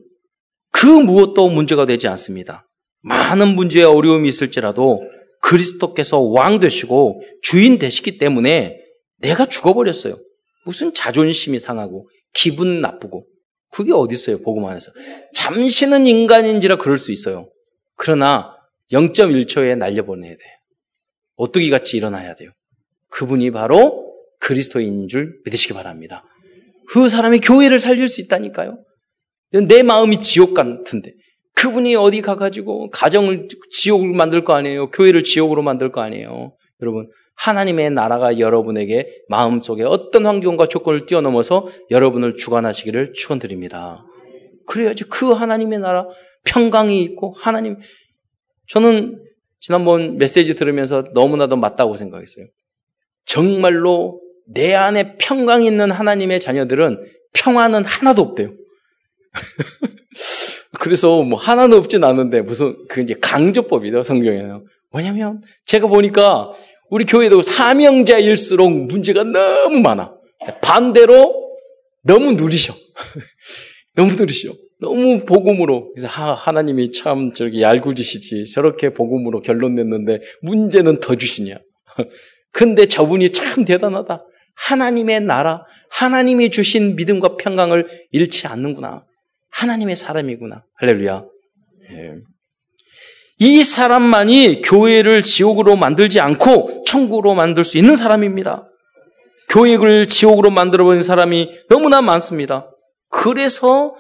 그 0.71 0.87
무엇도 0.87 1.49
문제가 1.49 1.87
되지 1.87 2.09
않습니다. 2.09 2.69
많은 3.03 3.49
문제와 3.55 3.93
어려움이 3.93 4.29
있을지라도 4.29 5.03
그리스도께서 5.41 6.21
왕 6.21 6.59
되시고 6.59 7.23
주인 7.43 7.79
되시기 7.79 8.19
때문에 8.19 8.79
내가 9.19 9.47
죽어버렸어요. 9.47 10.19
무슨 10.65 10.95
자존심이 10.95 11.59
상하고 11.59 12.09
기분 12.33 12.79
나쁘고 12.79 13.27
그게 13.71 13.93
어디 13.93 14.15
있어요? 14.15 14.41
복음 14.41 14.65
안에서. 14.65 14.91
잠시는 15.35 16.07
인간인지라 16.07 16.77
그럴 16.77 16.97
수 16.97 17.13
있어요. 17.13 17.51
그러나 17.97 18.57
0.1초에 18.93 19.77
날려보내야 19.77 20.31
돼요. 20.31 20.55
오뚜기 21.37 21.71
같이 21.71 21.97
일어나야 21.97 22.35
돼요. 22.35 22.51
그분이 23.09 23.51
바로 23.51 24.15
그리스도인인 24.41 25.09
줄 25.09 25.41
믿으시기 25.45 25.75
바랍니다. 25.75 26.25
그 26.89 27.09
사람이 27.09 27.41
교회를 27.41 27.79
살릴 27.79 28.09
수 28.09 28.21
있다니까요. 28.21 28.79
내 29.69 29.83
마음이 29.83 30.21
지옥 30.21 30.55
같은데. 30.55 31.13
그분이 31.55 31.95
어디 31.95 32.21
가가지고 32.21 32.91
가정을 32.91 33.49
지옥을 33.71 34.13
만들 34.13 34.45
거 34.45 34.55
아니에요. 34.55 34.91
교회를 34.91 35.23
지옥으로 35.23 35.63
만들 35.63 35.93
거 35.93 36.01
아니에요. 36.01 36.57
여러분, 36.83 37.09
하나님의 37.37 37.91
나라가 37.91 38.39
여러분에게 38.39 39.09
마음 39.29 39.61
속에 39.61 39.85
어떤 39.85 40.27
환경과 40.27 40.67
조건을 40.67 41.07
뛰어넘어서 41.07 41.67
여러분을 41.91 42.37
주관하시기를 42.37 43.13
축원드립니다. 43.15 44.05
그래야지 44.67 45.05
그 45.05 45.33
하나님의 45.33 45.81
나라 45.81 46.07
평강이 46.45 47.03
있고 47.03 47.35
하나님 47.39 47.79
저는 48.69 49.21
지난번 49.61 50.17
메시지 50.17 50.55
들으면서 50.55 51.05
너무나도 51.13 51.57
맞다고 51.57 51.95
생각했어요. 51.95 52.47
정말로 53.25 54.21
내 54.47 54.75
안에 54.75 55.17
평강이 55.17 55.67
있는 55.67 55.91
하나님의 55.91 56.41
자녀들은 56.41 56.99
평화는 57.33 57.85
하나도 57.85 58.23
없대요. 58.23 58.53
그래서 60.79 61.23
뭐 61.23 61.39
하나는 61.39 61.79
없진 61.79 62.05
않은데 62.05 62.43
무슨 62.43 62.77
그 62.89 63.01
이제 63.01 63.15
강조법이다 63.21 64.03
성경에는. 64.03 64.65
뭐냐면 64.91 65.41
제가 65.67 65.89
보니까 65.89 66.53
우리 66.91 67.05
교회도 67.05 67.43
사명자일수록 67.43 68.71
문제가 68.71 69.25
너무 69.25 69.81
많아. 69.81 70.15
반대로 70.63 71.45
너무 72.03 72.33
누리셔. 72.33 72.75
너무 73.97 74.13
누리셔. 74.13 74.53
너무 74.81 75.25
복음으로. 75.25 75.93
그래서 75.95 76.09
하, 76.09 76.53
나님이참 76.53 77.33
저기 77.33 77.63
얄궂으시지. 77.63 78.47
저렇게 78.53 78.91
복음으로 78.93 79.41
결론 79.41 79.77
냈는데 79.77 80.21
문제는 80.43 81.01
더 81.01 81.15
주시냐. 81.17 81.59
근데 82.53 82.87
저분이 82.87 83.31
참 83.33 83.65
대단하다. 83.65 84.25
하나님의 84.55 85.21
나라, 85.21 85.65
하나님이 85.91 86.51
주신 86.51 86.97
믿음과 86.97 87.37
평강을 87.37 88.07
잃지 88.11 88.47
않는구나. 88.47 89.05
하나님의 89.51 89.97
사람이구나. 89.97 90.65
할렐루야. 90.75 91.25
예. 91.93 92.15
이 93.39 93.65
사람만이 93.65 94.63
교회를 94.63 95.23
지옥으로 95.23 95.77
만들지 95.77 96.21
않고 96.21 96.85
천국으로 96.87 97.35
만들 97.35 97.65
수 97.65 97.79
있는 97.79 97.97
사람입니다. 97.97 98.69
교회를 99.49 100.09
지옥으로 100.09 100.51
만들어버린 100.51 101.03
사람이 101.03 101.51
너무나 101.69 102.01
많습니다. 102.01 102.71
그래서 103.09 103.95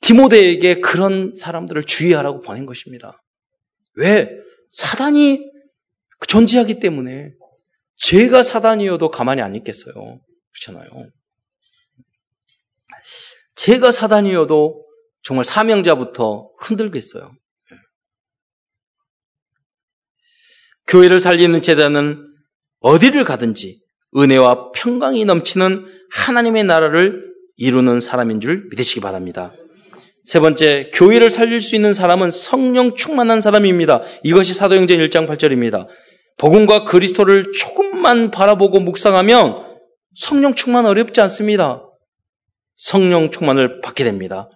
디모데에게 0.00 0.80
그런 0.80 1.34
사람들을 1.36 1.84
주의하라고 1.84 2.40
보낸 2.40 2.66
것입니다. 2.66 3.22
왜? 3.94 4.30
사단이 4.72 5.50
존재하기 6.26 6.80
때문에 6.80 7.32
제가 8.02 8.42
사단이어도 8.42 9.10
가만히 9.10 9.42
안 9.42 9.54
있겠어요. 9.54 9.94
그렇잖아요. 9.94 10.90
제가 13.54 13.92
사단이어도 13.92 14.84
정말 15.22 15.44
사명자부터 15.44 16.50
흔들겠어요. 16.58 17.32
교회를 20.88 21.20
살리는 21.20 21.62
제자는 21.62 22.26
어디를 22.80 23.24
가든지 23.24 23.80
은혜와 24.16 24.72
평강이 24.72 25.24
넘치는 25.24 25.86
하나님의 26.10 26.64
나라를 26.64 27.32
이루는 27.56 28.00
사람인 28.00 28.40
줄 28.40 28.68
믿으시기 28.70 29.00
바랍니다. 29.00 29.54
세 30.24 30.40
번째, 30.40 30.90
교회를 30.92 31.30
살릴 31.30 31.60
수 31.60 31.76
있는 31.76 31.92
사람은 31.92 32.32
성령 32.32 32.94
충만한 32.94 33.40
사람입니다. 33.40 34.02
이것이 34.24 34.54
사도행전 34.54 34.98
1장 34.98 35.28
8절입니다. 35.28 35.86
복음과 36.38 36.84
그리스도를 36.84 37.52
조금만 37.52 38.30
바라보고 38.30 38.80
묵상하면 38.80 39.72
성령 40.14 40.54
충만 40.54 40.86
어렵지 40.86 41.20
않습니다. 41.20 41.88
성령 42.76 43.30
충만을 43.30 43.80
받게 43.80 44.04
됩니다. 44.04 44.48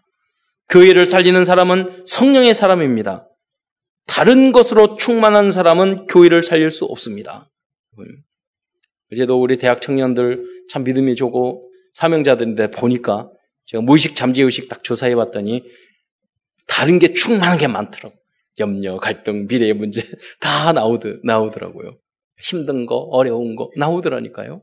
교회를 0.68 1.06
살리는 1.06 1.45
사람은 1.45 2.04
성령의 2.04 2.54
사람입니다. 2.54 3.28
다른 4.06 4.52
것으로 4.52 4.97
충만한 4.97 5.50
사람은 5.50 6.06
교회를 6.06 6.42
살릴 6.42 6.71
수 6.71 6.85
없습니다. 6.87 7.50
어제도 9.12 9.40
우리 9.40 9.56
대학 9.56 9.80
청년들 9.80 10.45
참 10.68 10.85
믿음이 10.85 11.14
좋고 11.16 11.71
사명자들인데 11.95 12.71
보니까 12.73 13.30
제가 13.66 13.83
무의식 13.83 14.16
잠재의식 14.16 14.68
딱 14.68 14.83
조사해 14.83 15.14
봤더니 15.14 15.64
다른 16.66 16.99
게 16.99 17.12
충만한 17.12 17.59
게 17.59 17.66
많더라고. 17.68 18.16
염려, 18.59 18.97
갈등, 18.99 19.47
미래의 19.49 19.75
문제 19.75 20.03
다 20.41 20.73
나오더, 20.73 21.17
나오더라고요. 21.25 21.97
힘든 22.41 22.87
거, 22.87 22.97
어려운 22.97 23.57
거 23.57 23.71
나오더라니까요. 23.77 24.63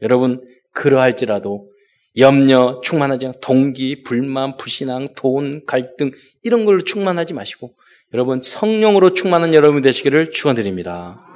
여러분 0.00 0.40
그러할지라도 0.72 1.70
염려 2.18 2.80
충만하지 2.82 3.26
않고 3.26 3.40
동기, 3.40 4.02
불만, 4.02 4.56
불신앙, 4.56 5.06
돈, 5.16 5.64
갈등 5.66 6.10
이런 6.42 6.64
걸로 6.64 6.82
충만하지 6.82 7.34
마시고 7.34 7.74
여러분 8.12 8.42
성령으로 8.42 9.14
충만한 9.14 9.54
여러분이 9.54 9.82
되시기를 9.82 10.32
축원드립니다. 10.32 11.26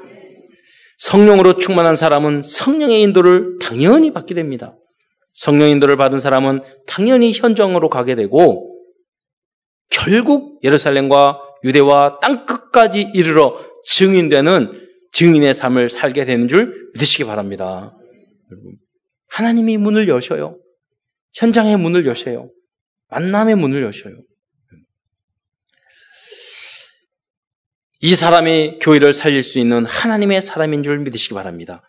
성령으로 0.99 1.57
충만한 1.57 1.97
사람은 1.97 2.43
성령의 2.43 3.03
인도를 3.03 3.59
당연히 3.61 4.13
받게 4.13 4.35
됩니다. 4.35 4.77
성령 5.33 5.69
인도를 5.69 5.97
받은 5.97 6.21
사람은 6.21 6.61
당연히 6.87 7.33
현장으로 7.33 7.91
가게 7.91 8.15
되고 8.15 8.75
결국 9.91 10.61
예루살렘과 10.65 11.46
유대와 11.65 12.21
땅 12.21 12.47
끝까지 12.47 13.11
이르러 13.15 13.59
증인되는 13.85 14.87
증인의 15.13 15.55
삶을 15.55 15.89
살게 15.89 16.25
되는 16.25 16.49
줄 16.49 16.91
믿으시기 16.95 17.25
바랍니다. 17.25 17.97
하나님이 19.29 19.79
문을 19.79 20.09
여셔요. 20.09 20.59
현장의 21.35 21.77
문을 21.79 22.07
여셔요. 22.07 22.51
만남의 23.09 23.57
문을 23.57 23.83
여셔요. 23.83 24.15
이 28.01 28.15
사람이 28.15 28.79
교회를 28.81 29.13
살릴 29.13 29.43
수 29.43 29.59
있는 29.59 29.87
하나님의 29.87 30.43
사람인 30.43 30.83
줄 30.83 30.99
믿으시기 30.99 31.35
바랍니다. 31.35 31.83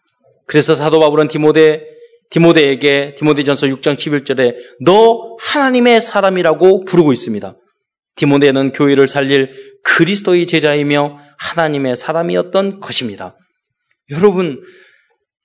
그래서 0.46 0.74
사도 0.74 1.00
바울은 1.00 1.28
디모데 1.28 1.86
디모데에게 2.30 3.16
디모데전서 3.16 3.68
6장 3.68 3.96
11절에 3.96 4.56
너 4.86 5.38
하나님의 5.40 6.02
사람이라고 6.02 6.86
부르고 6.86 7.14
있습니다. 7.14 7.56
디모데는 8.18 8.74
교회를 8.74 9.08
살릴 9.08 9.80
그리스도의 9.84 10.46
제자이며 10.48 11.20
하나님의 11.38 11.96
사람이었던 11.96 12.80
것입니다. 12.80 13.38
여러분, 14.10 14.62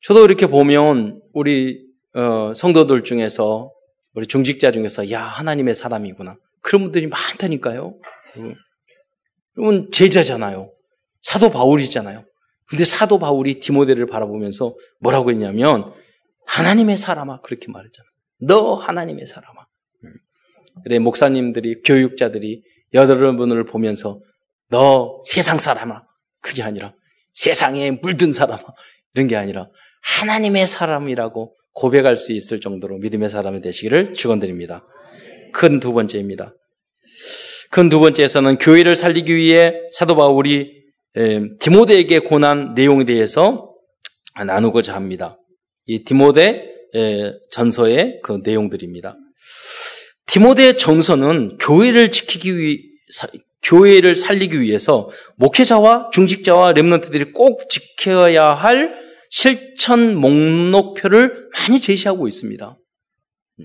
저도 0.02 0.24
이렇게 0.24 0.46
보면 0.46 1.20
우리 1.32 1.80
어, 2.14 2.52
성도들 2.54 3.04
중에서 3.04 3.70
우리 4.14 4.26
중직자 4.26 4.72
중에서 4.72 5.10
야 5.10 5.22
하나님의 5.22 5.74
사람이구나 5.74 6.36
그런 6.60 6.82
분들이 6.82 7.06
많다니까요. 7.06 7.94
여러분 9.56 9.90
제자잖아요. 9.90 10.72
사도 11.22 11.50
바울이잖아요. 11.50 12.24
근데 12.66 12.84
사도 12.84 13.18
바울이 13.18 13.60
디모데를 13.60 14.06
바라보면서 14.06 14.74
뭐라고 15.00 15.30
했냐면 15.30 15.92
하나님의 16.46 16.96
사람아 16.96 17.40
그렇게 17.40 17.70
말했잖아. 17.70 18.06
너 18.40 18.74
하나님의 18.74 19.26
사람아. 19.26 19.61
그래 20.84 20.98
목사님들이 20.98 21.82
교육자들이 21.82 22.62
여러분을 22.94 23.64
보면서 23.64 24.20
너 24.68 25.20
세상 25.24 25.58
사람아 25.58 26.02
그게 26.40 26.62
아니라 26.62 26.94
세상에 27.32 27.90
물든 27.90 28.32
사람아 28.32 28.62
이런 29.14 29.28
게 29.28 29.36
아니라 29.36 29.68
하나님의 30.02 30.66
사람이라고 30.66 31.54
고백할 31.74 32.16
수 32.16 32.32
있을 32.32 32.60
정도로 32.60 32.98
믿음의 32.98 33.28
사람이 33.28 33.62
되시기를 33.62 34.14
축원드립니다. 34.14 34.86
큰 35.52 35.80
두 35.80 35.92
번째입니다. 35.92 36.54
큰 37.70 37.88
두 37.88 38.00
번째에서는 38.00 38.58
교회를 38.58 38.96
살리기 38.96 39.34
위해 39.34 39.74
사도 39.92 40.16
바울이 40.16 40.82
디모데에게 41.60 42.20
권한 42.20 42.74
내용에 42.74 43.04
대해서 43.04 43.74
나누고자 44.34 44.94
합니다. 44.94 45.38
이 45.86 46.04
디모데 46.04 46.70
전서의 47.50 48.20
그 48.22 48.40
내용들입니다. 48.42 49.16
디모데 50.26 50.76
전서는 50.76 51.58
교회를 51.58 52.10
지키기 52.10 52.56
위해 52.56 52.78
교회를 53.62 54.16
살리기 54.16 54.60
위해서 54.60 55.08
목회자와 55.36 56.10
중직자와 56.12 56.72
렘넌트들이 56.72 57.32
꼭 57.32 57.68
지켜야 57.68 58.52
할 58.52 58.94
실천 59.30 60.16
목록표를 60.16 61.48
많이 61.56 61.78
제시하고 61.80 62.28
있습니다. 62.28 62.76
예. 63.60 63.64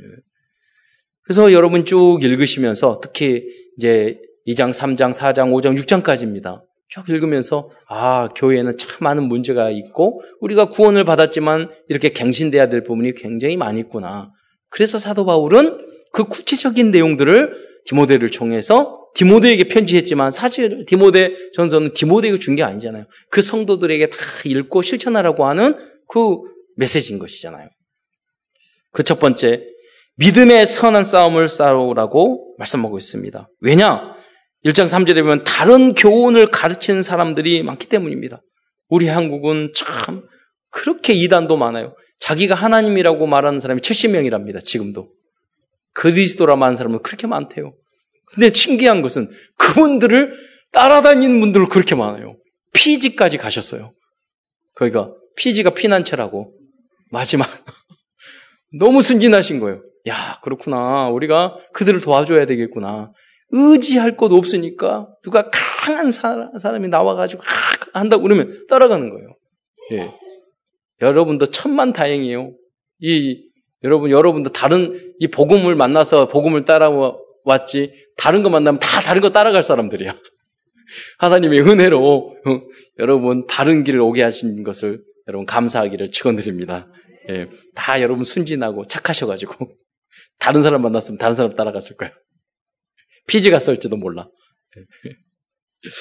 그래서 1.24 1.52
여러분 1.52 1.84
쭉 1.84 2.20
읽으시면서 2.22 3.02
특히 3.02 3.44
이제 3.78 4.18
2장, 4.48 4.72
3장, 4.72 5.14
4장, 5.14 5.52
5장, 5.52 5.78
6장까지입니다. 5.78 6.64
쭉 6.88 7.10
읽으면서 7.10 7.70
아 7.90 8.30
교회에는 8.30 8.78
참 8.78 8.90
많은 9.02 9.24
문제가 9.24 9.70
있고 9.70 10.22
우리가 10.40 10.70
구원을 10.70 11.04
받았지만 11.04 11.70
이렇게 11.90 12.10
갱신돼야 12.10 12.70
될 12.70 12.84
부분이 12.84 13.14
굉장히 13.16 13.58
많이 13.58 13.82
있구나. 13.82 14.32
그래서 14.70 15.00
사도 15.00 15.26
바울은 15.26 15.87
그 16.12 16.26
구체적인 16.26 16.92
내용들을 16.92 17.54
디모데를 17.86 18.30
통해서 18.32 19.00
디모데에게 19.16 19.66
편지했지만 19.66 20.30
사실 20.32 20.86
디모데 20.86 21.34
전서는 21.54 21.94
디모데에게 21.94 22.38
준 22.40 22.56
게 22.56 22.64
아니잖아요. 22.64 23.06
그 23.32 23.42
성도들에게 23.42 24.08
다 24.08 24.18
읽고 24.46 24.82
실천하라고 24.82 25.46
하는 25.46 25.76
그 26.08 26.38
메시지인 26.76 27.18
것이잖아요. 27.20 27.70
그 28.92 29.04
첫 29.04 29.20
번째, 29.20 29.64
믿음의 30.18 30.66
선한 30.68 31.04
싸움을 31.04 31.48
싸우라고 31.48 32.56
말씀하고 32.58 32.98
있습니다. 32.98 33.48
왜냐? 33.62 34.16
1장 34.66 34.86
3절에 34.88 35.22
보면 35.22 35.44
다른 35.44 35.94
교훈을 35.94 36.50
가르치는 36.52 37.04
사람들이 37.04 37.62
많기 37.64 37.88
때문입니다. 37.88 38.42
우리 38.90 39.08
한국은 39.08 39.72
참 39.76 40.24
그렇게 40.72 41.14
이단도 41.14 41.58
많아요. 41.58 41.96
자기가 42.20 42.56
하나님이라고 42.56 43.28
말하는 43.28 43.60
사람이 43.60 43.82
70명이랍니다. 43.82 44.64
지금도. 44.64 45.10
그리스도라 45.98 46.56
만 46.56 46.76
사람은 46.76 47.02
그렇게 47.02 47.26
많대요. 47.26 47.74
근데 48.28 48.50
신기한 48.50 49.02
것은 49.02 49.30
그분들을 49.58 50.32
따라다니는 50.72 51.40
분들 51.40 51.70
그렇게 51.70 51.96
많아요. 51.96 52.38
피지까지 52.74 53.38
가셨어요. 53.38 53.94
거기가 54.76 55.12
피지가 55.38 55.72
피난처라고 55.72 56.54
마지막 57.10 57.50
너무 58.78 59.02
순진하신 59.02 59.60
거예요. 59.60 59.82
야 60.08 60.40
그렇구나 60.44 61.10
우리가 61.10 61.58
그들을 61.74 62.00
도와줘야 62.02 62.46
되겠구나. 62.46 63.12
의지할 63.50 64.18
곳 64.18 64.32
없으니까 64.34 65.08
누가 65.24 65.50
강한 65.50 66.12
사람이 66.12 66.90
나와가지고 66.90 67.42
한다고 67.94 68.24
그러면 68.24 68.68
따라가는 68.68 69.10
거예요. 69.10 69.36
예. 69.94 70.14
여러분도 71.02 71.48
천만 71.48 71.92
다행이에요. 71.92 72.54
이 73.00 73.47
여러분 73.84 74.12
여러분도 74.12 74.52
다른 74.52 75.14
이 75.20 75.28
복음을 75.28 75.76
만나서 75.76 76.28
복음을 76.30 76.66
따라왔지 76.66 77.94
다른 78.18 78.44
거 78.44 78.50
만나면 78.50 78.80
다 78.80 79.02
다른 79.02 79.22
거 79.22 79.30
따라갈 79.30 79.64
사람들이야. 79.64 80.18
하나님의 81.20 81.62
은혜로 81.62 82.36
어, 82.46 82.62
여러분 83.00 83.46
바른 83.46 83.84
길을 83.84 84.00
오게 84.00 84.24
하신 84.24 84.64
것을 84.64 85.04
여러분 85.28 85.46
감사하기를 85.46 86.12
축원드립니다. 86.12 86.90
예, 87.30 87.50
다 87.76 88.02
여러분 88.02 88.24
순진하고 88.24 88.88
착하셔가지고 88.88 89.70
다른 90.40 90.64
사람 90.64 90.82
만났으면 90.82 91.18
다른 91.18 91.36
사람 91.36 91.56
따라갔을 91.56 91.98
거예요. 91.98 92.14
피지 93.28 93.52
갔을지도 93.52 93.98
몰라. 93.98 94.30
예. 94.78 94.84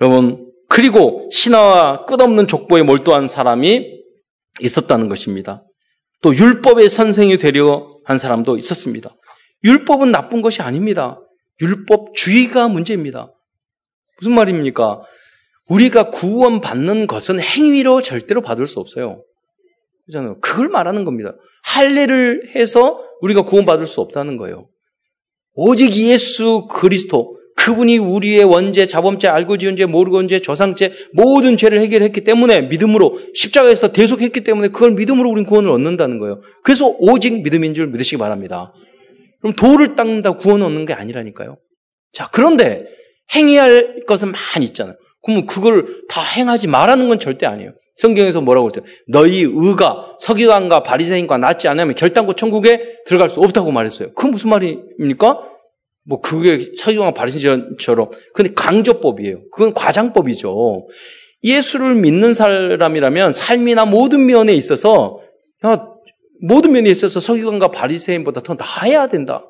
여러분 0.00 0.50
그리고 0.68 1.28
신화와 1.32 2.06
끝없는 2.06 2.46
족보에 2.46 2.82
몰두한 2.82 3.28
사람이 3.28 4.00
있었다는 4.60 5.08
것입니다. 5.08 5.64
또 6.22 6.36
율법의 6.36 6.88
선생이 6.88 7.38
되려 7.38 7.88
한 8.04 8.18
사람도 8.18 8.56
있었습니다. 8.58 9.14
율법은 9.64 10.10
나쁜 10.10 10.42
것이 10.42 10.62
아닙니다. 10.62 11.20
율법주의가 11.60 12.68
문제입니다. 12.68 13.32
무슨 14.18 14.34
말입니까? 14.34 15.02
우리가 15.68 16.10
구원받는 16.10 17.06
것은 17.06 17.40
행위로 17.40 18.02
절대로 18.02 18.42
받을 18.42 18.66
수 18.66 18.80
없어요. 18.80 19.22
그잖아요. 20.06 20.40
그걸 20.40 20.68
말하는 20.68 21.04
겁니다. 21.04 21.34
할례를 21.62 22.54
해서 22.54 23.02
우리가 23.20 23.42
구원받을 23.42 23.86
수 23.86 24.00
없다는 24.00 24.36
거예요. 24.36 24.68
오직 25.54 25.94
예수 25.94 26.66
그리스도 26.70 27.39
그분이 27.60 27.98
우리의 27.98 28.44
원죄, 28.44 28.86
자범죄, 28.86 29.28
알고 29.28 29.58
지은 29.58 29.76
죄, 29.76 29.84
모르고 29.84 30.16
온 30.16 30.28
죄, 30.28 30.38
조상죄 30.38 30.92
모든 31.12 31.58
죄를 31.58 31.80
해결했기 31.80 32.22
때문에 32.22 32.62
믿음으로 32.62 33.18
십자가에서 33.34 33.92
대속했기 33.92 34.44
때문에 34.44 34.68
그걸 34.68 34.92
믿음으로 34.92 35.28
우리는 35.28 35.46
구원을 35.46 35.70
얻는다는 35.70 36.18
거예요. 36.18 36.40
그래서 36.62 36.94
오직 36.98 37.42
믿음인 37.42 37.74
줄 37.74 37.88
믿으시기 37.88 38.16
바랍니다. 38.16 38.72
그럼 39.40 39.54
돌을 39.54 39.94
닦는다 39.94 40.32
구원 40.32 40.62
얻는 40.62 40.86
게 40.86 40.94
아니라니까요. 40.94 41.58
자, 42.14 42.28
그런데 42.32 42.86
행해할 43.34 44.04
것은 44.06 44.32
많이 44.32 44.64
있잖아요. 44.64 44.96
그러면 45.22 45.46
그걸 45.46 45.84
다 46.08 46.22
행하지 46.22 46.66
말라는 46.66 47.08
건 47.08 47.18
절대 47.18 47.46
아니에요. 47.46 47.72
성경에서 47.96 48.40
뭐라고 48.40 48.68
그랬죠? 48.68 48.90
너희 49.06 49.42
의가 49.42 50.16
서기관과 50.18 50.82
바리새인과 50.82 51.36
낫지 51.36 51.68
않으면 51.68 51.94
결단코 51.94 52.32
천국에 52.32 53.02
들어갈 53.04 53.28
수 53.28 53.40
없다고 53.40 53.70
말했어요. 53.70 54.14
그 54.14 54.26
무슨 54.26 54.48
말입니까? 54.48 55.42
뭐 56.04 56.20
그게 56.20 56.72
서기관과 56.76 57.14
바리새인처럼 57.14 58.10
근데 58.34 58.52
강조법이에요. 58.54 59.42
그건 59.50 59.74
과장법이죠. 59.74 60.88
예수를 61.44 61.94
믿는 61.94 62.32
사람이라면 62.32 63.32
삶이나 63.32 63.84
모든 63.84 64.26
면에 64.26 64.52
있어서 64.54 65.20
야, 65.64 65.86
모든 66.40 66.72
면에 66.72 66.90
있어서 66.90 67.20
서기관과 67.20 67.70
바리새인보다 67.70 68.42
더 68.42 68.54
나아야 68.54 69.08
된다. 69.08 69.46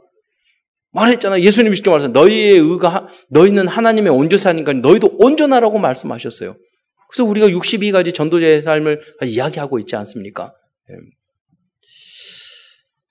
말했잖아. 0.92 1.40
예수님이 1.40 1.76
직접 1.76 1.90
말했어요. 1.92 2.12
너희의 2.12 2.58
의가, 2.58 3.06
너희는 3.28 3.68
하나님의 3.68 4.12
온전사니까 4.12 4.72
너희도 4.74 5.16
온전하라고 5.18 5.78
말씀하셨어요. 5.78 6.56
그래서 7.08 7.24
우리가 7.24 7.48
62가지 7.48 8.14
전도자의 8.14 8.62
삶을 8.62 9.00
이야기하고 9.24 9.78
있지 9.78 9.96
않습니까? 9.96 10.52
네. 10.88 10.96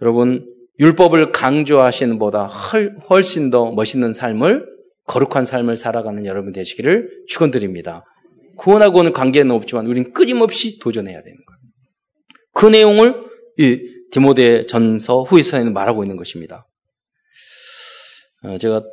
여러분, 0.02 0.46
율법을 0.80 1.32
강조하시는 1.32 2.20
보다 2.20 2.46
훨씬 2.46 3.50
더 3.50 3.72
멋있는 3.72 4.14
삶을, 4.14 4.66
거룩한 5.06 5.46
삶을 5.46 5.76
살아가는 5.76 6.26
여러분 6.26 6.54
되시기를 6.54 7.26
축원드립니다. 7.28 8.04
구원하고는 8.58 9.14
관계는 9.14 9.52
없지만 9.52 9.88
우리는 9.88 10.14
끊임없이 10.14 10.80
도전해야 10.80 11.22
되는 11.22 11.36
거예요. 11.36 11.60
그 12.54 12.66
내용을 12.66 13.16
이 13.58 13.80
디모데 14.12 14.66
전서 14.66 15.24
후에서는 15.24 15.74
말하고 15.74 16.04
있는 16.04 16.16
것입니다. 16.18 16.66
어, 18.44 18.58
제가 18.58 18.84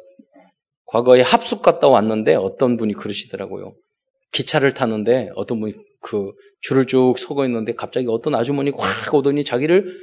과거에 0.87 1.20
합숙 1.20 1.62
갔다 1.62 1.88
왔는데 1.88 2.35
어떤 2.35 2.77
분이 2.77 2.94
그러시더라고요. 2.94 3.75
기차를 4.33 4.75
타는데 4.75 5.31
어떤 5.35 5.61
분이 5.61 5.75
그 6.01 6.33
줄을 6.61 6.87
쭉 6.87 7.14
서고 7.18 7.44
있는데 7.44 7.72
갑자기 7.72 8.07
어떤 8.09 8.35
아주머니 8.35 8.70
확 8.70 9.14
오더니 9.14 9.44
자기를 9.44 9.96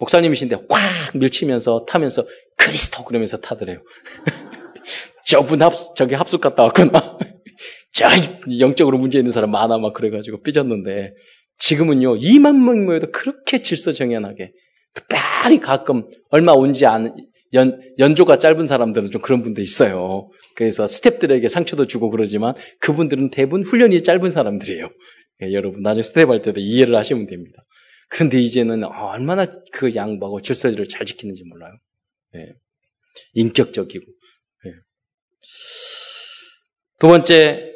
목사님이신데 0.00 0.56
확 0.68 1.16
밀치면서 1.16 1.84
타면서 1.86 2.26
그리스도 2.56 3.04
그러면서 3.04 3.38
타더래요. 3.38 3.82
저분 5.26 5.62
합, 5.62 5.72
저기 5.94 6.14
합숙 6.14 6.40
갔다 6.40 6.64
왔구나. 6.64 7.18
저 7.92 8.08
영적으로 8.58 8.98
문제 8.98 9.18
있는 9.18 9.32
사람 9.32 9.50
많아 9.50 9.78
막 9.78 9.92
그래가지고 9.92 10.42
삐졌는데 10.42 11.12
지금은요 11.58 12.16
2만 12.16 12.56
명 12.56 12.86
모여도 12.86 13.10
그렇게 13.12 13.60
질서정연하게 13.60 14.52
특별히 14.94 15.60
가끔 15.60 16.08
얼마 16.30 16.52
온지 16.52 16.86
않은 16.86 17.14
연, 17.52 17.80
연조가 17.98 18.38
짧은 18.38 18.66
사람들은 18.66 19.10
좀 19.10 19.20
그런 19.20 19.42
분도 19.42 19.60
있어요. 19.60 20.30
그래서 20.54 20.86
스탭들에게 20.86 21.48
상처도 21.48 21.86
주고 21.86 22.10
그러지만 22.10 22.54
그분들은 22.80 23.30
대부분 23.30 23.62
훈련이 23.64 24.02
짧은 24.02 24.30
사람들이에요. 24.30 24.88
예, 25.42 25.52
여러분 25.52 25.82
나중에 25.82 26.02
스텝 26.02 26.30
할 26.30 26.42
때도 26.42 26.60
이해를 26.60 26.96
하시면 26.96 27.26
됩니다. 27.26 27.64
근데 28.10 28.40
이제는 28.40 28.84
아, 28.84 28.88
얼마나 29.12 29.46
그 29.72 29.94
양보하고 29.94 30.42
질서를 30.42 30.88
잘 30.88 31.06
지키는지 31.06 31.44
몰라요. 31.44 31.72
예. 32.34 32.52
인격적이고. 33.34 34.04
예. 34.66 34.70
두 36.98 37.06
번째 37.06 37.72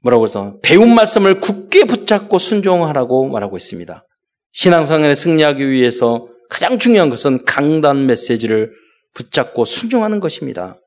뭐라고 0.00 0.24
해서 0.24 0.58
배운 0.62 0.94
말씀을 0.94 1.38
굳게 1.38 1.84
붙잡고 1.84 2.38
순종하라고 2.38 3.28
말하고 3.28 3.56
있습니다. 3.56 4.06
신앙생활에 4.52 5.14
승리하기 5.14 5.70
위해서 5.70 6.28
가장 6.48 6.78
중요한 6.78 7.10
것은 7.10 7.44
강단 7.44 8.06
메시지를 8.06 8.72
붙잡고 9.12 9.66
순종하는 9.66 10.18
것입니다. 10.18 10.80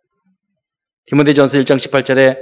디모데전서 1.05 1.59
1장 1.59 1.77
18절에 1.77 2.35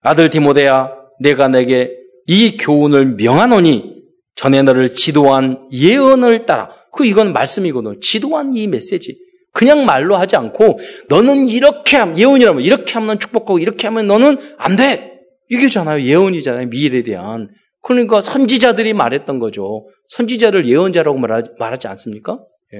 아들 0.00 0.28
디모데야 0.28 0.94
내가 1.20 1.48
내게 1.48 1.96
이 2.26 2.58
교훈을 2.58 3.14
명하노니 3.16 3.93
전에 4.36 4.62
너를 4.62 4.94
지도한 4.94 5.68
예언을 5.72 6.46
따라 6.46 6.70
그 6.92 7.06
이건 7.06 7.32
말씀이거든 7.32 8.00
지도한 8.00 8.54
이 8.54 8.66
메시지 8.66 9.18
그냥 9.52 9.86
말로 9.86 10.16
하지 10.16 10.36
않고 10.36 10.78
너는 11.08 11.46
이렇게 11.48 11.96
하면 11.96 12.18
예언이라면 12.18 12.62
이렇게 12.62 12.94
하면 12.94 13.18
축복하고 13.18 13.60
이렇게 13.60 13.86
하면 13.86 14.08
너는 14.08 14.36
안 14.58 14.76
돼. 14.76 15.20
이게잖아요. 15.48 16.02
예언이잖아요. 16.02 16.66
미래에 16.66 17.02
대한. 17.02 17.48
그러니까 17.80 18.20
선지자들이 18.20 18.94
말했던 18.94 19.38
거죠. 19.38 19.86
선지자를 20.08 20.66
예언자라고 20.66 21.18
말하지 21.58 21.86
않습니까? 21.86 22.40
예. 22.72 22.78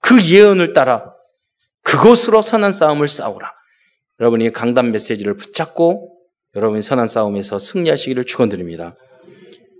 그 0.00 0.22
예언을 0.22 0.72
따라 0.74 1.12
그것으로 1.82 2.42
선한 2.42 2.70
싸움을 2.70 3.08
싸우라. 3.08 3.52
여러분이 4.20 4.52
강단 4.52 4.92
메시지를 4.92 5.36
붙잡고 5.36 6.12
여러분이 6.54 6.82
선한 6.82 7.08
싸움에서 7.08 7.58
승리하시기를 7.58 8.26
축원드립니다. 8.26 8.96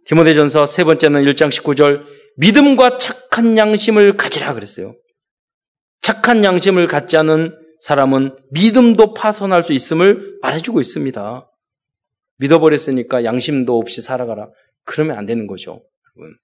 디모데전서 0.06 0.66
세 0.66 0.84
번째는 0.84 1.24
1장 1.24 1.50
19절 1.50 2.04
믿음과 2.36 2.98
착한 2.98 3.58
양심을 3.58 4.16
가지라 4.16 4.54
그랬어요. 4.54 4.94
착한 6.00 6.44
양심을 6.44 6.86
갖지 6.86 7.16
않은 7.16 7.56
사람은 7.80 8.36
믿음도 8.50 9.14
파손할 9.14 9.62
수 9.62 9.72
있음을 9.72 10.38
말해주고 10.42 10.80
있습니다. 10.80 11.50
믿어버렸으니까 12.38 13.24
양심도 13.24 13.78
없이 13.78 14.00
살아가라. 14.00 14.48
그러면 14.84 15.18
안 15.18 15.26
되는 15.26 15.46
거죠. 15.46 15.82
여러분. 16.16 16.36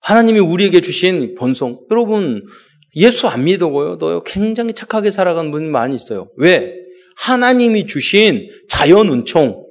하나님이 0.00 0.38
우리에게 0.40 0.80
주신 0.80 1.34
본성. 1.34 1.80
여러분, 1.90 2.46
예수 2.94 3.26
안 3.28 3.44
믿어고요. 3.44 3.98
너 3.98 4.22
굉장히 4.22 4.74
착하게 4.74 5.10
살아가는 5.10 5.50
분이 5.50 5.68
많이 5.68 5.94
있어요. 5.96 6.30
왜? 6.36 6.74
하나님이 7.16 7.86
주신 7.86 8.48
자연 8.68 9.08
은총, 9.10 9.64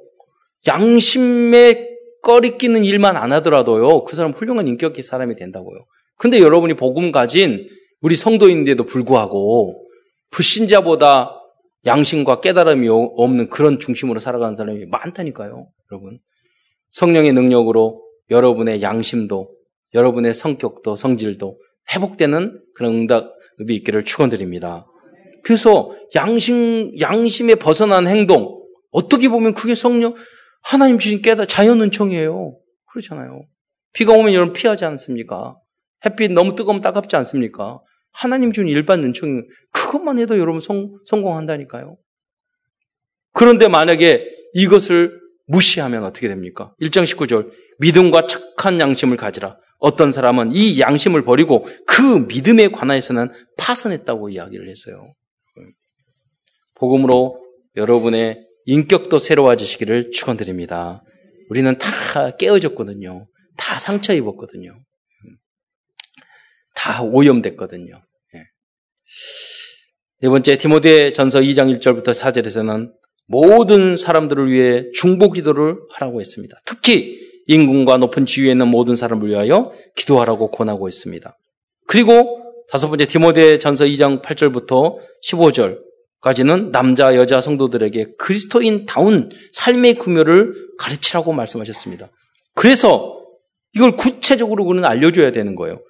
양심에 0.67 1.90
꺼리 2.23 2.57
끼는 2.57 2.83
일만 2.83 3.17
안 3.17 3.31
하더라도요. 3.31 4.05
그 4.05 4.15
사람 4.15 4.31
훌륭한 4.31 4.67
인격의 4.67 5.03
사람이 5.03 5.35
된다고요. 5.35 5.85
근데 6.17 6.39
여러분이 6.39 6.75
복음 6.75 7.11
가진 7.11 7.67
우리 8.01 8.15
성도인데도 8.15 8.85
불구하고 8.85 9.87
불신자보다 10.31 11.37
양심과 11.85 12.41
깨달음이 12.41 12.87
없는 12.89 13.49
그런 13.49 13.79
중심으로 13.79 14.19
살아가는 14.19 14.55
사람이 14.55 14.85
많다니까요. 14.85 15.67
여러분. 15.91 16.19
성령의 16.91 17.33
능력으로 17.33 18.03
여러분의 18.29 18.81
양심도, 18.81 19.49
여러분의 19.93 20.33
성격도, 20.33 20.95
성질도 20.95 21.57
회복되는 21.93 22.61
그런 22.75 22.93
응답, 22.93 23.31
의미 23.57 23.75
있기를 23.75 24.03
축원드립니다. 24.03 24.85
그래서 25.43 25.91
양심 26.15 26.91
양심에 26.99 27.55
벗어난 27.55 28.07
행동 28.07 28.61
어떻게 28.91 29.27
보면 29.29 29.53
그게 29.53 29.73
성령 29.73 30.13
하나님 30.61 30.99
주신 30.99 31.21
깨달 31.21 31.47
자연 31.47 31.81
은총이에요. 31.81 32.57
그렇잖아요. 32.91 33.43
비가 33.93 34.13
오면 34.13 34.33
여러분 34.33 34.53
피하지 34.53 34.85
않습니까? 34.85 35.57
햇빛 36.05 36.31
너무 36.31 36.55
뜨거우면 36.55 36.81
따갑지 36.81 37.15
않습니까? 37.17 37.79
하나님 38.11 38.51
준 38.51 38.67
일반 38.67 39.03
은총이 39.03 39.41
그것만 39.71 40.19
해도 40.19 40.37
여러분 40.37 40.61
성, 40.61 40.97
성공한다니까요. 41.05 41.97
그런데 43.33 43.67
만약에 43.67 44.27
이것을 44.53 45.19
무시하면 45.47 46.03
어떻게 46.03 46.27
됩니까? 46.27 46.73
1장 46.81 47.03
19절 47.03 47.51
믿음과 47.79 48.27
착한 48.27 48.79
양심을 48.79 49.17
가지라. 49.17 49.57
어떤 49.79 50.11
사람은 50.11 50.51
이 50.53 50.79
양심을 50.79 51.23
버리고 51.23 51.65
그 51.87 52.25
믿음에 52.27 52.67
관하여서는 52.69 53.29
파선했다고 53.57 54.29
이야기를 54.29 54.69
했어요. 54.69 55.13
복음으로 56.75 57.43
여러분의 57.75 58.45
인격도 58.65 59.19
새로워지시기를 59.19 60.11
축원드립니다. 60.11 61.03
우리는 61.49 61.77
다 61.77 62.35
깨어졌거든요. 62.37 63.27
다 63.57 63.79
상처 63.79 64.13
입었거든요. 64.13 64.77
다 66.75 67.03
오염됐거든요. 67.03 68.01
예. 68.35 68.43
네 70.21 70.29
번째 70.29 70.57
디모데 70.57 71.11
전서 71.11 71.39
2장 71.41 71.77
1절부터 71.79 72.13
4절에서는 72.13 72.91
모든 73.27 73.95
사람들을 73.95 74.51
위해 74.51 74.85
중보 74.93 75.31
기도를 75.31 75.77
하라고 75.93 76.19
했습니다. 76.19 76.61
특히 76.65 77.19
인군과 77.47 77.97
높은 77.97 78.25
지위에 78.25 78.51
있는 78.51 78.67
모든 78.67 78.95
사람을 78.95 79.27
위하여 79.27 79.71
기도하라고 79.95 80.51
권하고 80.51 80.87
있습니다. 80.87 81.37
그리고 81.87 82.41
다섯 82.69 82.89
번째 82.89 83.05
디모데 83.05 83.59
전서 83.59 83.85
2장 83.85 84.21
8절부터 84.21 84.97
15절 85.25 85.79
까지는 86.21 86.71
남자 86.71 87.15
여자 87.15 87.41
성도들에게 87.41 88.13
그리스도인다운 88.17 89.29
삶의 89.53 89.95
구묘를 89.95 90.53
가르치라고 90.77 91.33
말씀하셨습니다. 91.33 92.09
그래서 92.53 93.19
이걸 93.73 93.95
구체적으로 93.95 94.65
그는 94.65 94.85
알려줘야 94.85 95.31
되는 95.31 95.55
거예요. 95.55 95.81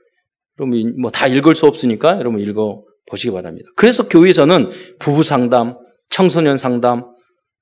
여러분 0.60 1.02
뭐 1.02 1.12
다 1.12 1.28
읽을 1.28 1.56
수 1.56 1.66
없으니까 1.66 2.18
여러분 2.20 2.40
읽어 2.40 2.84
보시기 3.10 3.34
바랍니다. 3.34 3.70
그래서 3.76 4.08
교회에서는 4.08 4.70
부부 5.00 5.24
상담, 5.24 5.78
청소년 6.10 6.58
상담, 6.58 7.04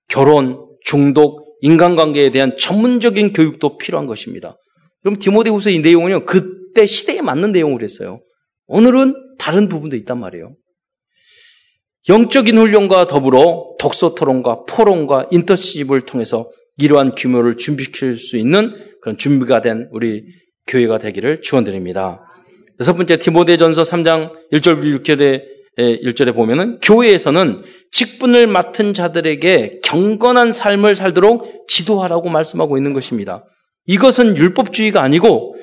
결혼, 0.07 0.65
중독, 0.83 1.57
인간관계에 1.61 2.29
대한 2.29 2.55
전문적인 2.57 3.33
교육도 3.33 3.77
필요한 3.77 4.05
것입니다. 4.05 4.55
그럼 5.01 5.17
디모데후서 5.17 5.69
이 5.71 5.79
내용은요 5.79 6.25
그때 6.25 6.85
시대에 6.85 7.21
맞는 7.21 7.51
내용을 7.51 7.81
했어요. 7.83 8.19
오늘은 8.67 9.15
다른 9.39 9.67
부분도 9.69 9.95
있단 9.95 10.19
말이에요. 10.19 10.53
영적인 12.07 12.57
훈련과 12.57 13.07
더불어 13.07 13.75
독서 13.77 14.15
토론과 14.15 14.63
포럼과 14.65 15.27
인터십을 15.31 16.01
통해서 16.01 16.49
이러한 16.77 17.15
규모를 17.15 17.57
준비시킬 17.57 18.15
수 18.15 18.37
있는 18.37 18.73
그런 19.01 19.17
준비가 19.17 19.61
된 19.61 19.89
우리 19.91 20.23
교회가 20.67 20.97
되기를 20.97 21.41
축원드립니다. 21.41 22.21
여섯 22.79 22.93
번째 22.93 23.17
디모데전서 23.17 23.83
3장 23.83 24.31
1절 24.53 25.03
6절에 25.03 25.41
1절에 25.77 26.33
보면은 26.33 26.79
교회에서는 26.81 27.63
직분을 27.91 28.47
맡은 28.47 28.93
자들에게 28.93 29.79
경건한 29.83 30.53
삶을 30.53 30.95
살도록 30.95 31.67
지도하라고 31.67 32.29
말씀하고 32.29 32.77
있는 32.77 32.93
것입니다. 32.93 33.43
이것은 33.85 34.37
율법주의가 34.37 35.01
아니고 35.01 35.55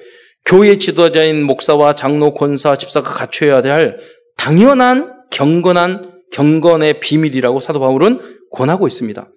교회 0.45 0.79
지도자인 0.79 1.43
목사와 1.43 1.95
장로, 1.95 2.35
권사, 2.35 2.77
집사가 2.77 3.11
갖춰야 3.11 3.63
될 3.63 3.99
당연한 4.37 5.13
경건한 5.31 6.16
경건의 6.33 7.01
비밀이라고 7.01 7.61
사도 7.61 7.81
바울은 7.81 8.39
권하고 8.53 8.87
있습니다. 8.87 9.31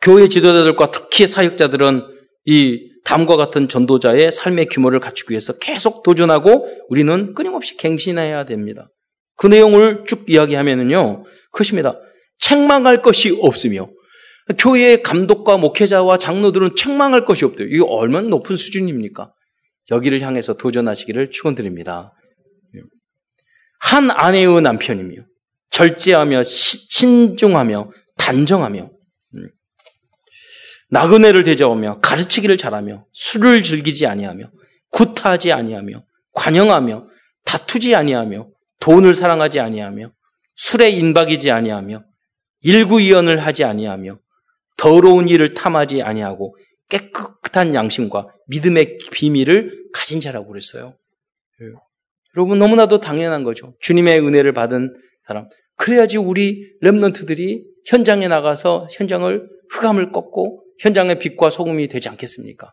교회 0.00 0.28
지도자들과 0.28 0.90
특히 0.90 1.26
사역자들은 1.26 2.02
이 2.44 2.88
담과 3.04 3.36
같은 3.36 3.68
전도자의 3.68 4.30
삶의 4.30 4.66
규모를 4.66 5.00
갖추기 5.00 5.32
위해서 5.32 5.58
계속 5.58 6.02
도전하고 6.02 6.68
우리는 6.88 7.34
끊임없이 7.34 7.76
갱신해야 7.76 8.44
됩니다. 8.44 8.88
그 9.36 9.46
내용을 9.46 10.04
쭉 10.06 10.28
이야기하면은요, 10.28 11.24
그것입니다. 11.52 11.98
책망할 12.38 13.02
것이 13.02 13.38
없으며, 13.40 13.88
교회의 14.58 15.02
감독과 15.02 15.58
목회자와 15.58 16.18
장로들은 16.18 16.74
책망할 16.76 17.24
것이 17.24 17.44
없대요. 17.44 17.68
이거 17.68 17.84
얼마나 17.86 18.28
높은 18.28 18.56
수준입니까? 18.56 19.32
여기를 19.90 20.20
향해서 20.20 20.54
도전하시기를 20.54 21.30
축원드립니다. 21.30 22.12
한 23.80 24.10
아내의 24.10 24.60
남편이며 24.60 25.22
절제하며 25.70 26.44
신중하며 26.44 27.90
단정하며 28.16 28.90
음, 29.36 29.48
나그네를 30.90 31.44
대접하며 31.44 32.00
가르치기를 32.00 32.56
잘하며 32.56 33.06
술을 33.12 33.62
즐기지 33.62 34.06
아니하며 34.06 34.50
구타하지 34.90 35.52
아니하며 35.52 36.04
관영하며 36.32 37.06
다투지 37.44 37.94
아니하며 37.94 38.48
돈을 38.80 39.14
사랑하지 39.14 39.60
아니하며 39.60 40.12
술에 40.54 40.90
인박이지 40.90 41.50
아니하며 41.50 42.04
일구이연을 42.60 43.38
하지 43.38 43.64
아니하며 43.64 44.18
더러운 44.76 45.28
일을 45.28 45.54
탐하지 45.54 46.02
아니하고 46.02 46.56
깨끗한 46.88 47.74
양심과 47.74 48.28
믿음의 48.46 48.98
비밀을 49.12 49.88
가진 49.92 50.20
자라고 50.20 50.48
그랬어요. 50.48 50.96
예. 51.60 51.66
여러분 52.36 52.58
너무나도 52.58 53.00
당연한 53.00 53.44
거죠. 53.44 53.74
주님의 53.80 54.20
은혜를 54.20 54.52
받은 54.52 54.94
사람. 55.28 55.46
그래야지 55.76 56.16
우리 56.16 56.72
렘넌트들이 56.80 57.62
현장에 57.86 58.28
나가서 58.28 58.88
현장을 58.90 59.48
흑암을 59.70 60.10
꺾고 60.10 60.64
현장의 60.80 61.18
빛과 61.18 61.50
소금이 61.50 61.88
되지 61.88 62.08
않겠습니까? 62.08 62.72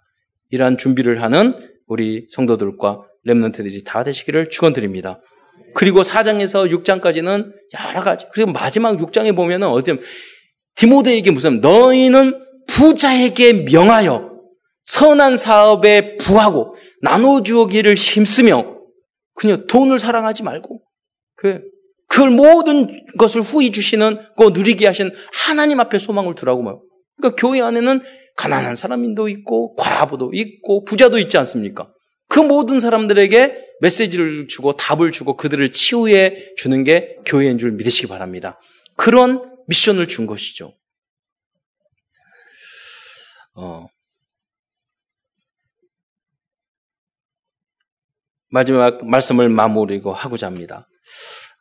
이러한 0.52 0.78
준비를 0.78 1.22
하는 1.22 1.54
우리 1.86 2.28
성도들과 2.30 3.02
렘넌트들이 3.24 3.84
다 3.84 4.04
되시기를 4.04 4.50
축원드립니다. 4.50 5.20
그리고 5.74 6.02
4장에서 6.02 6.72
6장까지는 6.72 7.52
여러 7.74 8.02
가지. 8.02 8.26
그리고 8.32 8.52
마지막 8.52 8.96
6장에 8.96 9.36
보면은 9.36 9.68
어디 9.68 9.94
디모데에게 10.76 11.32
무슨 11.32 11.60
너희는 11.60 12.40
부자에게 12.68 13.66
명하여 13.66 14.34
선한 14.86 15.36
사업에 15.38 16.16
부하고 16.18 16.76
나눠주기를 17.02 17.96
힘쓰며 17.96 18.78
그냥 19.34 19.68
돈을 19.68 20.00
사랑하지 20.00 20.44
말고 20.44 20.82
그 21.36 21.62
그걸 22.08 22.30
모든 22.30 23.06
것을 23.18 23.42
후히 23.42 23.72
주시는 23.72 24.20
그 24.38 24.50
누리게 24.50 24.86
하신 24.88 25.12
하나님 25.34 25.80
앞에 25.80 26.00
소망을 26.00 26.36
두라고 26.36 26.62
말. 26.62 26.76
그러니까 27.18 27.42
교회 27.42 27.62
안에는 27.62 28.02
가난한 28.36 28.76
사람도 28.76 29.30
있고 29.30 29.76
과부도 29.76 30.32
있고 30.34 30.84
부자도 30.84 31.18
있지 31.20 31.38
않습니까? 31.38 31.92
그 32.28 32.40
모든 32.40 32.80
사람들에게 32.80 33.66
메시지를 33.82 34.48
주고 34.48 34.74
답을 34.74 35.12
주고 35.12 35.38
그들을 35.38 35.72
치유해 35.72 36.36
주는 36.58 36.84
게 36.84 37.18
교회인 37.26 37.58
줄 37.58 37.72
믿으시기 37.72 38.08
바랍니다. 38.08 38.60
그런 38.96 39.42
미션을 39.68 40.08
준 40.08 40.26
것이죠. 40.26 40.74
어. 43.56 43.88
마지막 48.50 49.06
말씀을 49.06 49.50
마무리고 49.50 50.14
하고자 50.14 50.48
합니다. 50.48 50.88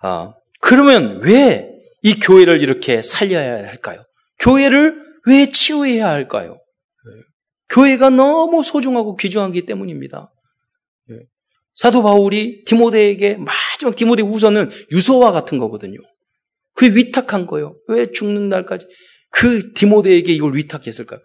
어. 0.04 0.34
그러면 0.60 1.20
왜 1.22 1.74
이 2.04 2.18
교회를 2.20 2.60
이렇게 2.60 3.00
살려야 3.00 3.66
할까요? 3.66 4.04
교회를 4.38 4.94
왜 5.26 5.50
치유해야 5.50 6.06
할까요? 6.06 6.60
교회가 7.70 8.10
너무 8.10 8.62
소중하고 8.62 9.16
귀중하기 9.16 9.64
때문입니다. 9.64 10.30
사도 11.74 12.02
바울이 12.02 12.62
디모데에게 12.66 13.36
마지막 13.36 13.96
디모데 13.96 14.22
우선은 14.22 14.70
유서와 14.92 15.32
같은 15.32 15.56
거거든요. 15.56 15.96
그게 16.74 16.94
위탁한 16.94 17.46
거예요. 17.46 17.74
왜 17.88 18.12
죽는 18.12 18.50
날까지 18.50 18.86
그 19.30 19.72
디모데에게 19.72 20.30
이걸 20.30 20.54
위탁했을까요? 20.54 21.20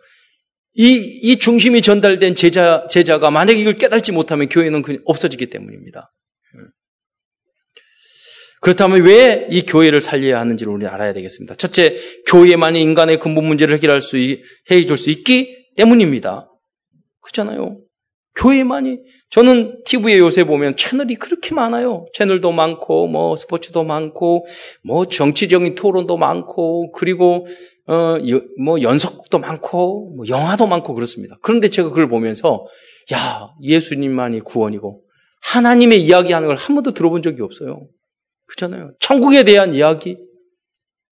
이, 0.76 0.94
이 1.24 1.40
중심이 1.40 1.82
전달된 1.82 2.36
제자, 2.36 2.88
제자가 2.90 3.32
만약에 3.32 3.60
이걸 3.60 3.76
깨닫지 3.76 4.14
못하면 4.14 4.48
교회는 4.48 4.82
없어지기 5.04 5.48
때문입니다. 5.48 6.10
그렇다면 8.62 9.02
왜 9.04 9.48
이 9.52 9.62
교회를 9.66 10.02
살려야 10.02 10.40
하는지를 10.40 10.72
우리는 10.74 10.92
알아야 10.92 11.14
되겠습니다. 11.14 11.56
첫째, 11.56 11.96
교회만이 12.28 12.82
인간의 12.82 13.20
근본 13.20 13.46
문제를 13.46 13.76
해결할 13.76 14.02
수, 14.02 14.18
해줄 14.70 14.98
수 14.98 15.10
있기 15.10 15.56
때문입니다. 15.78 16.46
그렇잖아요. 17.22 17.80
교회만이 18.36 19.00
저는 19.32 19.84
TV에 19.86 20.18
요새 20.18 20.44
보면 20.46 20.76
채널이 20.78 21.16
그렇게 21.16 21.54
많아요. 21.54 22.06
채널도 22.14 22.52
많고 22.52 23.08
뭐 23.08 23.36
스포츠도 23.36 23.84
많고 23.84 24.46
뭐 24.84 25.06
정치적인 25.08 25.76
토론도 25.76 26.18
많고 26.18 26.92
그리고 26.92 27.46
어 27.88 28.18
뭐 28.64 28.82
연속도 28.82 29.40
많고 29.40 30.14
뭐 30.16 30.26
영화도 30.28 30.68
많고 30.68 30.94
그렇습니다. 30.94 31.38
그런데 31.42 31.70
제가 31.70 31.90
그걸 31.90 32.08
보면서 32.08 32.66
야 33.14 33.50
예수님만이 33.64 34.42
구원이고 34.42 35.02
하나님의 35.42 36.02
이야기하는 36.04 36.48
걸 36.48 36.56
한 36.56 36.76
번도 36.76 36.94
들어본 36.94 37.22
적이 37.24 37.42
없어요. 37.42 37.88
그렇잖아요. 38.50 38.94
천국에 39.00 39.44
대한 39.44 39.74
이야기, 39.74 40.18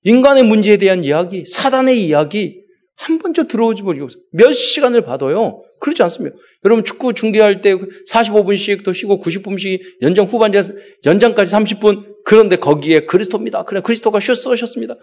인간의 0.03 0.43
문제에 0.43 0.77
대한 0.77 1.03
이야기, 1.03 1.45
사단의 1.45 2.03
이야기, 2.03 2.61
한 2.95 3.19
번도 3.19 3.47
들어오지 3.47 3.83
버리고 3.83 4.07
몇 4.31 4.51
시간을 4.53 5.01
받아요. 5.03 5.63
그렇지 5.79 6.01
않습니다. 6.03 6.35
여러분 6.65 6.83
축구 6.83 7.13
중계할 7.13 7.61
때 7.61 7.75
45분씩 7.75 8.83
또 8.83 8.91
쉬고 8.91 9.19
90분씩 9.19 10.01
연장 10.01 10.25
후반전 10.25 10.77
연장까지 11.05 11.53
30분 11.53 12.15
그런데 12.25 12.55
거기에 12.55 13.05
그리스도입니다. 13.05 13.63
그래 13.63 13.81
그리스도가 13.81 14.19
슛 14.19 14.35
쏘셨습니다. 14.35 14.95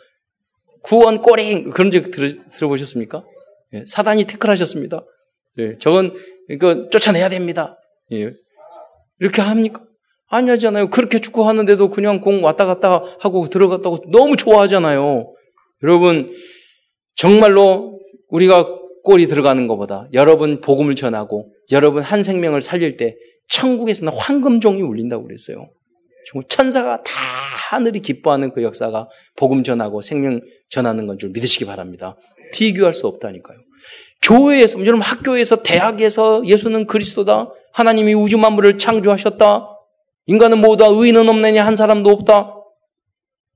구원 0.82 1.22
꼬링 1.22 1.70
그런 1.70 1.92
적 1.92 2.10
들, 2.10 2.42
어보셨습니까 2.60 3.24
예, 3.74 3.84
사단이 3.86 4.24
태클하셨습니다. 4.24 5.04
예, 5.58 5.78
저건 5.78 6.14
이거 6.48 6.88
쫓아내야 6.90 7.28
됩니다. 7.28 7.78
예, 8.12 8.32
이렇게 9.20 9.40
합니까? 9.40 9.83
아니 10.34 10.50
하잖아요. 10.50 10.90
그렇게 10.90 11.20
축구 11.20 11.46
하는데도 11.48 11.90
그냥 11.90 12.20
공 12.20 12.42
왔다 12.44 12.64
갔다 12.66 13.04
하고 13.20 13.48
들어갔다고 13.48 14.10
너무 14.10 14.36
좋아하잖아요. 14.36 15.32
여러분 15.84 16.32
정말로 17.14 18.00
우리가 18.28 18.66
골이 19.04 19.26
들어가는 19.28 19.66
것보다 19.68 20.08
여러분 20.12 20.60
복음을 20.60 20.96
전하고 20.96 21.52
여러분 21.70 22.02
한 22.02 22.22
생명을 22.24 22.62
살릴 22.62 22.96
때 22.96 23.14
천국에서는 23.48 24.12
황금종이 24.12 24.82
울린다고 24.82 25.24
그랬어요. 25.24 25.68
천사가 26.48 27.02
다 27.02 27.12
하늘이 27.70 28.00
기뻐하는 28.00 28.52
그 28.52 28.62
역사가 28.62 29.08
복음 29.36 29.62
전하고 29.62 30.00
생명 30.00 30.40
전하는 30.68 31.06
건 31.06 31.18
줄 31.18 31.30
믿으시기 31.32 31.64
바랍니다. 31.64 32.16
비교할 32.52 32.92
수 32.94 33.06
없다니까요. 33.06 33.58
교회에서, 34.22 34.80
여러분 34.80 35.02
학교에서, 35.02 35.62
대학에서 35.62 36.46
예수는 36.46 36.86
그리스도다. 36.86 37.50
하나님이 37.72 38.14
우주 38.14 38.38
만물을 38.38 38.78
창조하셨다. 38.78 39.73
인간은 40.26 40.58
모두 40.58 40.84
의인은 40.84 41.28
없느냐 41.28 41.66
한 41.66 41.76
사람도 41.76 42.10
없다. 42.10 42.54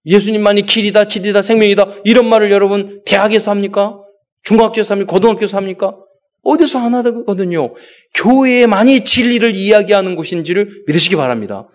예수님만이 0.07 0.63
길이다, 0.63 1.07
진리다, 1.07 1.43
생명이다. 1.43 1.89
이런 2.05 2.29
말을 2.29 2.51
여러분 2.51 3.03
대학에서 3.05 3.51
합니까? 3.51 4.01
중학교에서 4.43 4.95
합니까? 4.95 5.13
고등학교에서 5.13 5.57
합니까? 5.57 5.97
어디서 6.43 6.79
안 6.79 6.95
하거든요. 6.95 7.75
교회에만이 8.15 9.05
진리를 9.05 9.55
이야기하는 9.55 10.15
곳인지를 10.17 10.85
믿으시기 10.87 11.17
바랍니다. 11.17 11.69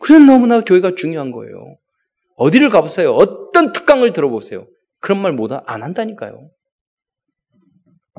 그래서 0.00 0.22
너무나 0.24 0.60
교회가 0.62 0.94
중요한 0.96 1.30
거예요. 1.30 1.76
어디를 2.36 2.70
가보세요. 2.70 3.12
어떤 3.12 3.72
특강을 3.72 4.12
들어보세요. 4.12 4.66
그런 5.00 5.20
말못안 5.20 5.62
한다니까요. 5.66 6.50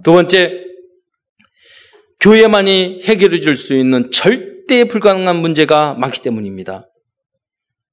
두 0.04 0.14
번째, 0.14 0.64
교회만이 2.20 3.02
해결해 3.04 3.40
줄 3.42 3.56
수 3.56 3.76
있는 3.76 4.10
절 4.12 4.53
대 4.68 4.86
불가능한 4.88 5.38
문제가 5.38 5.94
많기 5.94 6.22
때문입니다. 6.22 6.90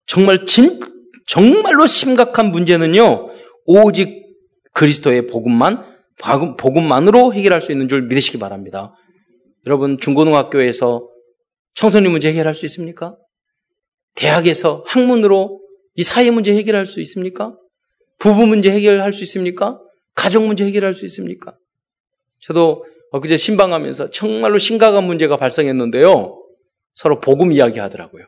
정말 0.06 0.44
진, 0.46 0.80
정말로 1.26 1.86
심각한 1.86 2.50
문제는요, 2.50 3.30
오직 3.66 4.20
그리스도의 4.72 5.26
복음만, 5.26 5.84
복음만으로 6.58 7.32
해결할 7.32 7.60
수 7.60 7.72
있는 7.72 7.88
줄 7.88 8.02
믿으시기 8.02 8.38
바랍니다. 8.38 8.94
여러분, 9.66 9.98
중고등학교에서 9.98 11.08
청소년 11.74 12.12
문제 12.12 12.28
해결할 12.28 12.54
수 12.54 12.66
있습니까? 12.66 13.16
대학에서 14.14 14.84
학문으로 14.86 15.60
이 15.94 16.02
사회 16.02 16.30
문제 16.30 16.54
해결할 16.54 16.86
수 16.86 17.00
있습니까? 17.00 17.56
부부 18.18 18.46
문제 18.46 18.70
해결할 18.70 19.12
수 19.12 19.22
있습니까? 19.24 19.80
가정 20.14 20.46
문제 20.46 20.64
해결할 20.64 20.94
수 20.94 21.04
있습니까? 21.06 21.56
저도 22.40 22.84
엊그제 23.12 23.36
신방하면서 23.36 24.10
정말로 24.10 24.58
심각한 24.58 25.04
문제가 25.04 25.36
발생했는데요. 25.36 26.39
서로 26.94 27.20
복음 27.20 27.52
이야기 27.52 27.78
하더라고요. 27.78 28.26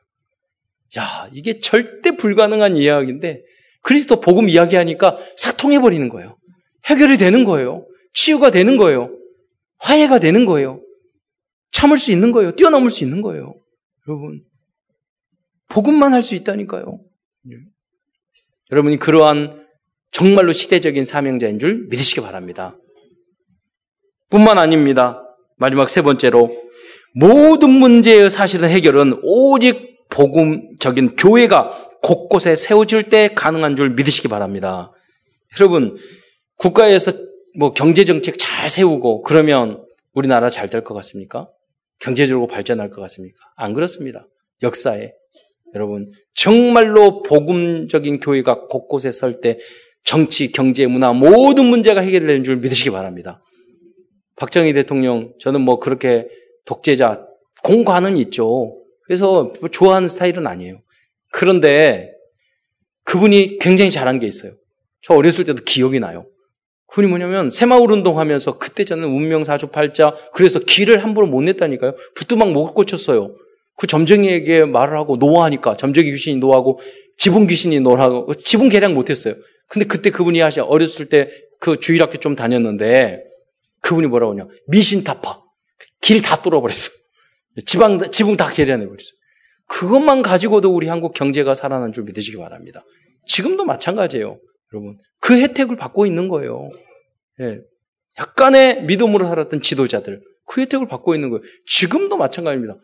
야, 0.99 1.29
이게 1.33 1.61
절대 1.61 2.17
불가능한 2.17 2.77
이야기인데 2.77 3.43
그리스도 3.83 4.21
복음 4.21 4.49
이야기 4.49 4.77
하니까 4.77 5.19
싹 5.37 5.57
통해 5.57 5.81
버리는 5.81 6.09
거예요. 6.09 6.37
해결이 6.87 7.19
되는 7.19 7.45
거예요. 7.45 7.87
치유가 8.13 8.51
되는 8.51 8.77
거예요. 8.77 9.17
화해가 9.79 10.19
되는 10.19 10.47
거예요. 10.47 10.81
참을 11.73 11.97
수 11.97 12.13
있는 12.13 12.33
거예요. 12.33 12.55
뛰어넘을 12.55 12.91
수 12.91 13.03
있는 13.03 13.23
거예요. 13.23 13.55
여러분, 14.07 14.43
복음만 15.69 16.13
할 16.13 16.23
수 16.23 16.35
있다니까요. 16.35 17.01
예. 17.51 17.57
여러분이 18.71 18.99
그러한 18.99 19.67
정말로 20.11 20.53
시대적인 20.53 21.05
사명자인 21.05 21.59
줄 21.59 21.87
믿으시기 21.89 22.21
바랍니다. 22.21 22.77
뿐만 24.29 24.59
아닙니다. 24.59 25.23
마지막 25.57 25.89
세 25.89 26.03
번째로 26.03 26.55
모든 27.15 27.71
문제의 27.71 28.31
사실은 28.31 28.69
해결은 28.69 29.21
오직 29.23 30.09
복음적인 30.09 31.17
교회가 31.17 31.69
곳곳에 32.03 32.57
세워질 32.57 33.09
때 33.09 33.29
가능한 33.35 33.77
줄 33.77 33.91
믿으시기 33.91 34.29
바랍니다. 34.29 34.93
여러분, 35.59 35.97
국가에서 36.57 37.13
뭐 37.59 37.73
경제정책 37.73 38.37
잘 38.39 38.69
세우고 38.69 39.23
그러면 39.23 39.85
우리나라 40.15 40.51
잘 40.51 40.69
될 40.69 40.85
것 40.85 40.95
같습니까? 40.95 41.49
경제적으로 41.99 42.47
발전할 42.47 42.91
것 42.91 43.01
같습니까? 43.03 43.37
안 43.57 43.75
그렇습니다. 43.75 44.27
역사에. 44.63 45.13
여러분, 45.75 46.11
정말로 46.35 47.23
복음적인 47.23 48.21
교회가 48.21 48.67
곳곳에 48.67 49.13
설 49.13 49.41
때 49.41 49.59
정치, 50.05 50.51
경제, 50.51 50.87
문화 50.87 51.13
모든 51.13 51.67
문제가 51.67 52.01
해결되는 52.01 52.45
줄 52.45 52.57
믿으시기 52.57 52.91
바랍니다. 52.91 53.43
박정희 54.37 54.73
대통령, 54.73 55.33
저는 55.41 55.61
뭐 55.61 55.79
그렇게 55.79 56.29
독재자, 56.65 57.27
공과는 57.63 58.17
있죠. 58.19 58.77
그래서 59.05 59.53
뭐 59.61 59.69
좋아하는 59.69 60.09
스타일은 60.09 60.47
아니에요. 60.47 60.81
그런데 61.31 62.13
그분이 63.05 63.59
굉장히 63.59 63.91
잘한 63.91 64.21
게 64.21 64.27
있어요. 64.27 64.53
저 65.03 65.15
어렸을 65.15 65.45
때도 65.45 65.65
기억이 65.65 66.01
나요. 66.01 66.27
그분이 66.89 67.09
뭐냐면 67.09 67.51
새마을 67.51 67.91
운동하면서 67.91 68.59
그때 68.59 68.85
저는 68.85 69.09
운명 69.09 69.45
사주 69.45 69.69
팔자 69.69 70.15
그래서 70.35 70.59
길을 70.59 70.99
함부로 71.03 71.27
못 71.27 71.43
냈다니까요. 71.43 71.95
부뚜막 72.15 72.53
못 72.53 72.75
고쳤어요. 72.75 73.35
그 73.77 73.87
점쟁이에게 73.87 74.65
말을 74.65 74.97
하고 74.99 75.17
노하니까 75.17 75.77
점쟁이 75.77 76.11
귀신이 76.11 76.37
노하고 76.37 76.79
지붕 77.17 77.47
귀신이 77.47 77.81
노하고 77.81 78.35
지붕 78.35 78.69
개량 78.69 78.95
못했어요. 78.95 79.35
근데 79.67 79.87
그때 79.87 80.11
그분이 80.11 80.41
하셔 80.41 80.65
어렸을 80.65 81.09
때 81.09 81.31
그 81.63 81.79
주일학교 81.79 82.19
좀 82.19 82.35
다녔는데 82.35 83.23
그분이 83.83 84.09
뭐라고 84.09 84.33
하냐 84.33 84.49
미신타파 84.67 85.42
길 86.03 86.21
다 86.21 86.43
뚫어버렸어. 86.43 86.91
지방 87.65 88.11
지붕 88.11 88.37
다 88.37 88.51
개량해버렸어. 88.51 89.09
그것만 89.69 90.23
가지고도 90.23 90.75
우리 90.75 90.89
한국 90.89 91.15
경제가 91.15 91.55
살아난 91.55 91.93
줄 91.93 92.05
믿으시기 92.05 92.37
바랍니다. 92.37 92.85
지금도 93.27 93.65
마찬가지예요, 93.65 94.39
여러분. 94.73 94.99
그 95.21 95.41
혜택을 95.41 95.77
받고 95.77 96.05
있는 96.05 96.29
거예요. 96.29 96.71
예. 97.41 97.61
약간의 98.19 98.83
믿음으로 98.85 99.25
살았던 99.27 99.63
지도자들 99.63 100.21
그 100.47 100.61
혜택을 100.61 100.87
받고 100.89 101.15
있는 101.15 101.31
거예요. 101.31 101.43
지금도 101.67 102.17
마찬가지입니다. 102.19 102.77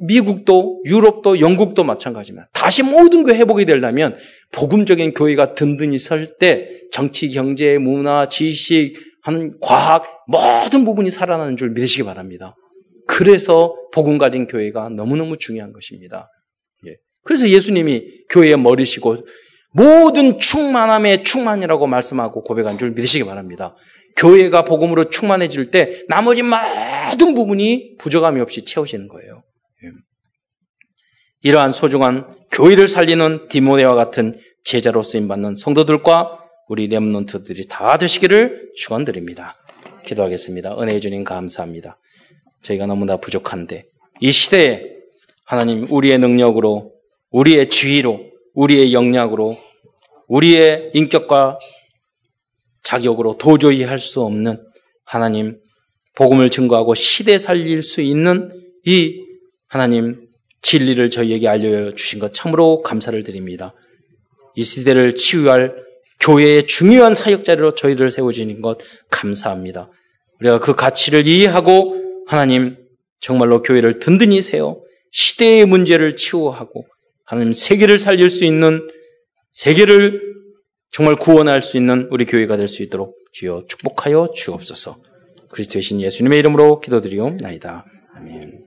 미국도 0.00 0.82
유럽도 0.86 1.40
영국도 1.40 1.84
마찬가지입니다. 1.84 2.48
다시 2.52 2.82
모든 2.82 3.24
게 3.24 3.34
회복이 3.34 3.66
되려면 3.66 4.16
복음적인 4.52 5.12
교회가 5.12 5.54
든든히 5.54 5.98
설 5.98 6.38
때 6.38 6.68
정치, 6.92 7.28
경제, 7.30 7.78
문화, 7.78 8.26
지식, 8.28 8.94
한 9.26 9.58
과학 9.60 10.04
모든 10.28 10.84
부분이 10.84 11.10
살아나는 11.10 11.56
줄 11.56 11.70
믿으시기 11.70 12.04
바랍니다. 12.04 12.54
그래서 13.08 13.74
복음 13.92 14.18
가진 14.18 14.46
교회가 14.46 14.90
너무너무 14.90 15.36
중요한 15.36 15.72
것입니다. 15.72 16.28
예. 16.86 16.94
그래서 17.24 17.48
예수님이 17.48 18.04
교회의 18.30 18.56
머리시고 18.56 19.16
모든 19.72 20.38
충만함의 20.38 21.24
충만이라고 21.24 21.88
말씀하고 21.88 22.44
고백한 22.44 22.78
줄 22.78 22.92
믿으시기 22.92 23.24
바랍니다. 23.24 23.74
교회가 24.16 24.64
복음으로 24.64 25.10
충만해질 25.10 25.72
때 25.72 26.04
나머지 26.08 26.42
모든 26.42 27.34
부분이 27.34 27.96
부족함이 27.98 28.40
없이 28.40 28.64
채우시는 28.64 29.08
거예요. 29.08 29.42
이러한 31.42 31.72
소중한 31.72 32.32
교회를 32.52 32.86
살리는 32.86 33.48
디모데와 33.48 33.96
같은 33.96 34.38
제자로 34.62 35.02
쓰임 35.02 35.26
받는 35.26 35.56
성도들과 35.56 36.45
우리 36.68 36.88
렘넌트들이 36.88 37.68
다 37.68 37.96
되시기를 37.96 38.72
축원드립니다. 38.74 39.56
기도하겠습니다. 40.04 40.80
은혜 40.80 40.98
주님 40.98 41.24
감사합니다. 41.24 41.98
저희가 42.62 42.86
너무나 42.86 43.18
부족한데 43.18 43.86
이 44.20 44.32
시대에 44.32 44.82
하나님 45.44 45.86
우리의 45.90 46.18
능력으로 46.18 46.92
우리의 47.30 47.70
지위로 47.70 48.30
우리의 48.54 48.92
역량으로 48.92 49.56
우리의 50.26 50.90
인격과 50.94 51.58
자격으로 52.82 53.36
도저히 53.38 53.84
할 53.84 53.98
수 53.98 54.22
없는 54.22 54.64
하나님 55.04 55.60
복음을 56.14 56.50
증거하고 56.50 56.94
시대 56.94 57.38
살릴 57.38 57.82
수 57.82 58.00
있는 58.00 58.50
이 58.84 59.24
하나님 59.68 60.26
진리를 60.62 61.10
저희에게 61.10 61.46
알려 61.46 61.94
주신 61.94 62.18
것 62.18 62.32
참으로 62.32 62.82
감사를 62.82 63.22
드립니다. 63.22 63.74
이 64.56 64.64
시대를 64.64 65.14
치유할 65.14 65.85
교회의 66.20 66.66
중요한 66.66 67.14
사역자로 67.14 67.72
저희들 67.72 68.10
세워지는 68.10 68.62
것 68.62 68.78
감사합니다. 69.10 69.90
우리가 70.40 70.60
그 70.60 70.74
가치를 70.74 71.26
이해하고 71.26 72.24
하나님 72.26 72.76
정말로 73.20 73.62
교회를 73.62 73.98
든든히 73.98 74.42
세워 74.42 74.82
시대의 75.12 75.66
문제를 75.66 76.16
치유하고 76.16 76.86
하나님 77.24 77.52
세계를 77.52 77.98
살릴 77.98 78.30
수 78.30 78.44
있는 78.44 78.86
세계를 79.52 80.20
정말 80.90 81.16
구원할 81.16 81.62
수 81.62 81.76
있는 81.76 82.08
우리 82.10 82.24
교회가 82.24 82.56
될 82.56 82.68
수 82.68 82.82
있도록 82.82 83.16
주여 83.32 83.64
축복하여 83.68 84.32
주옵소서. 84.34 84.96
그리스도의 85.50 85.82
신 85.82 86.00
예수님의 86.00 86.38
이름으로 86.38 86.80
기도드리옵나이다. 86.80 87.84
아멘. 88.16 88.64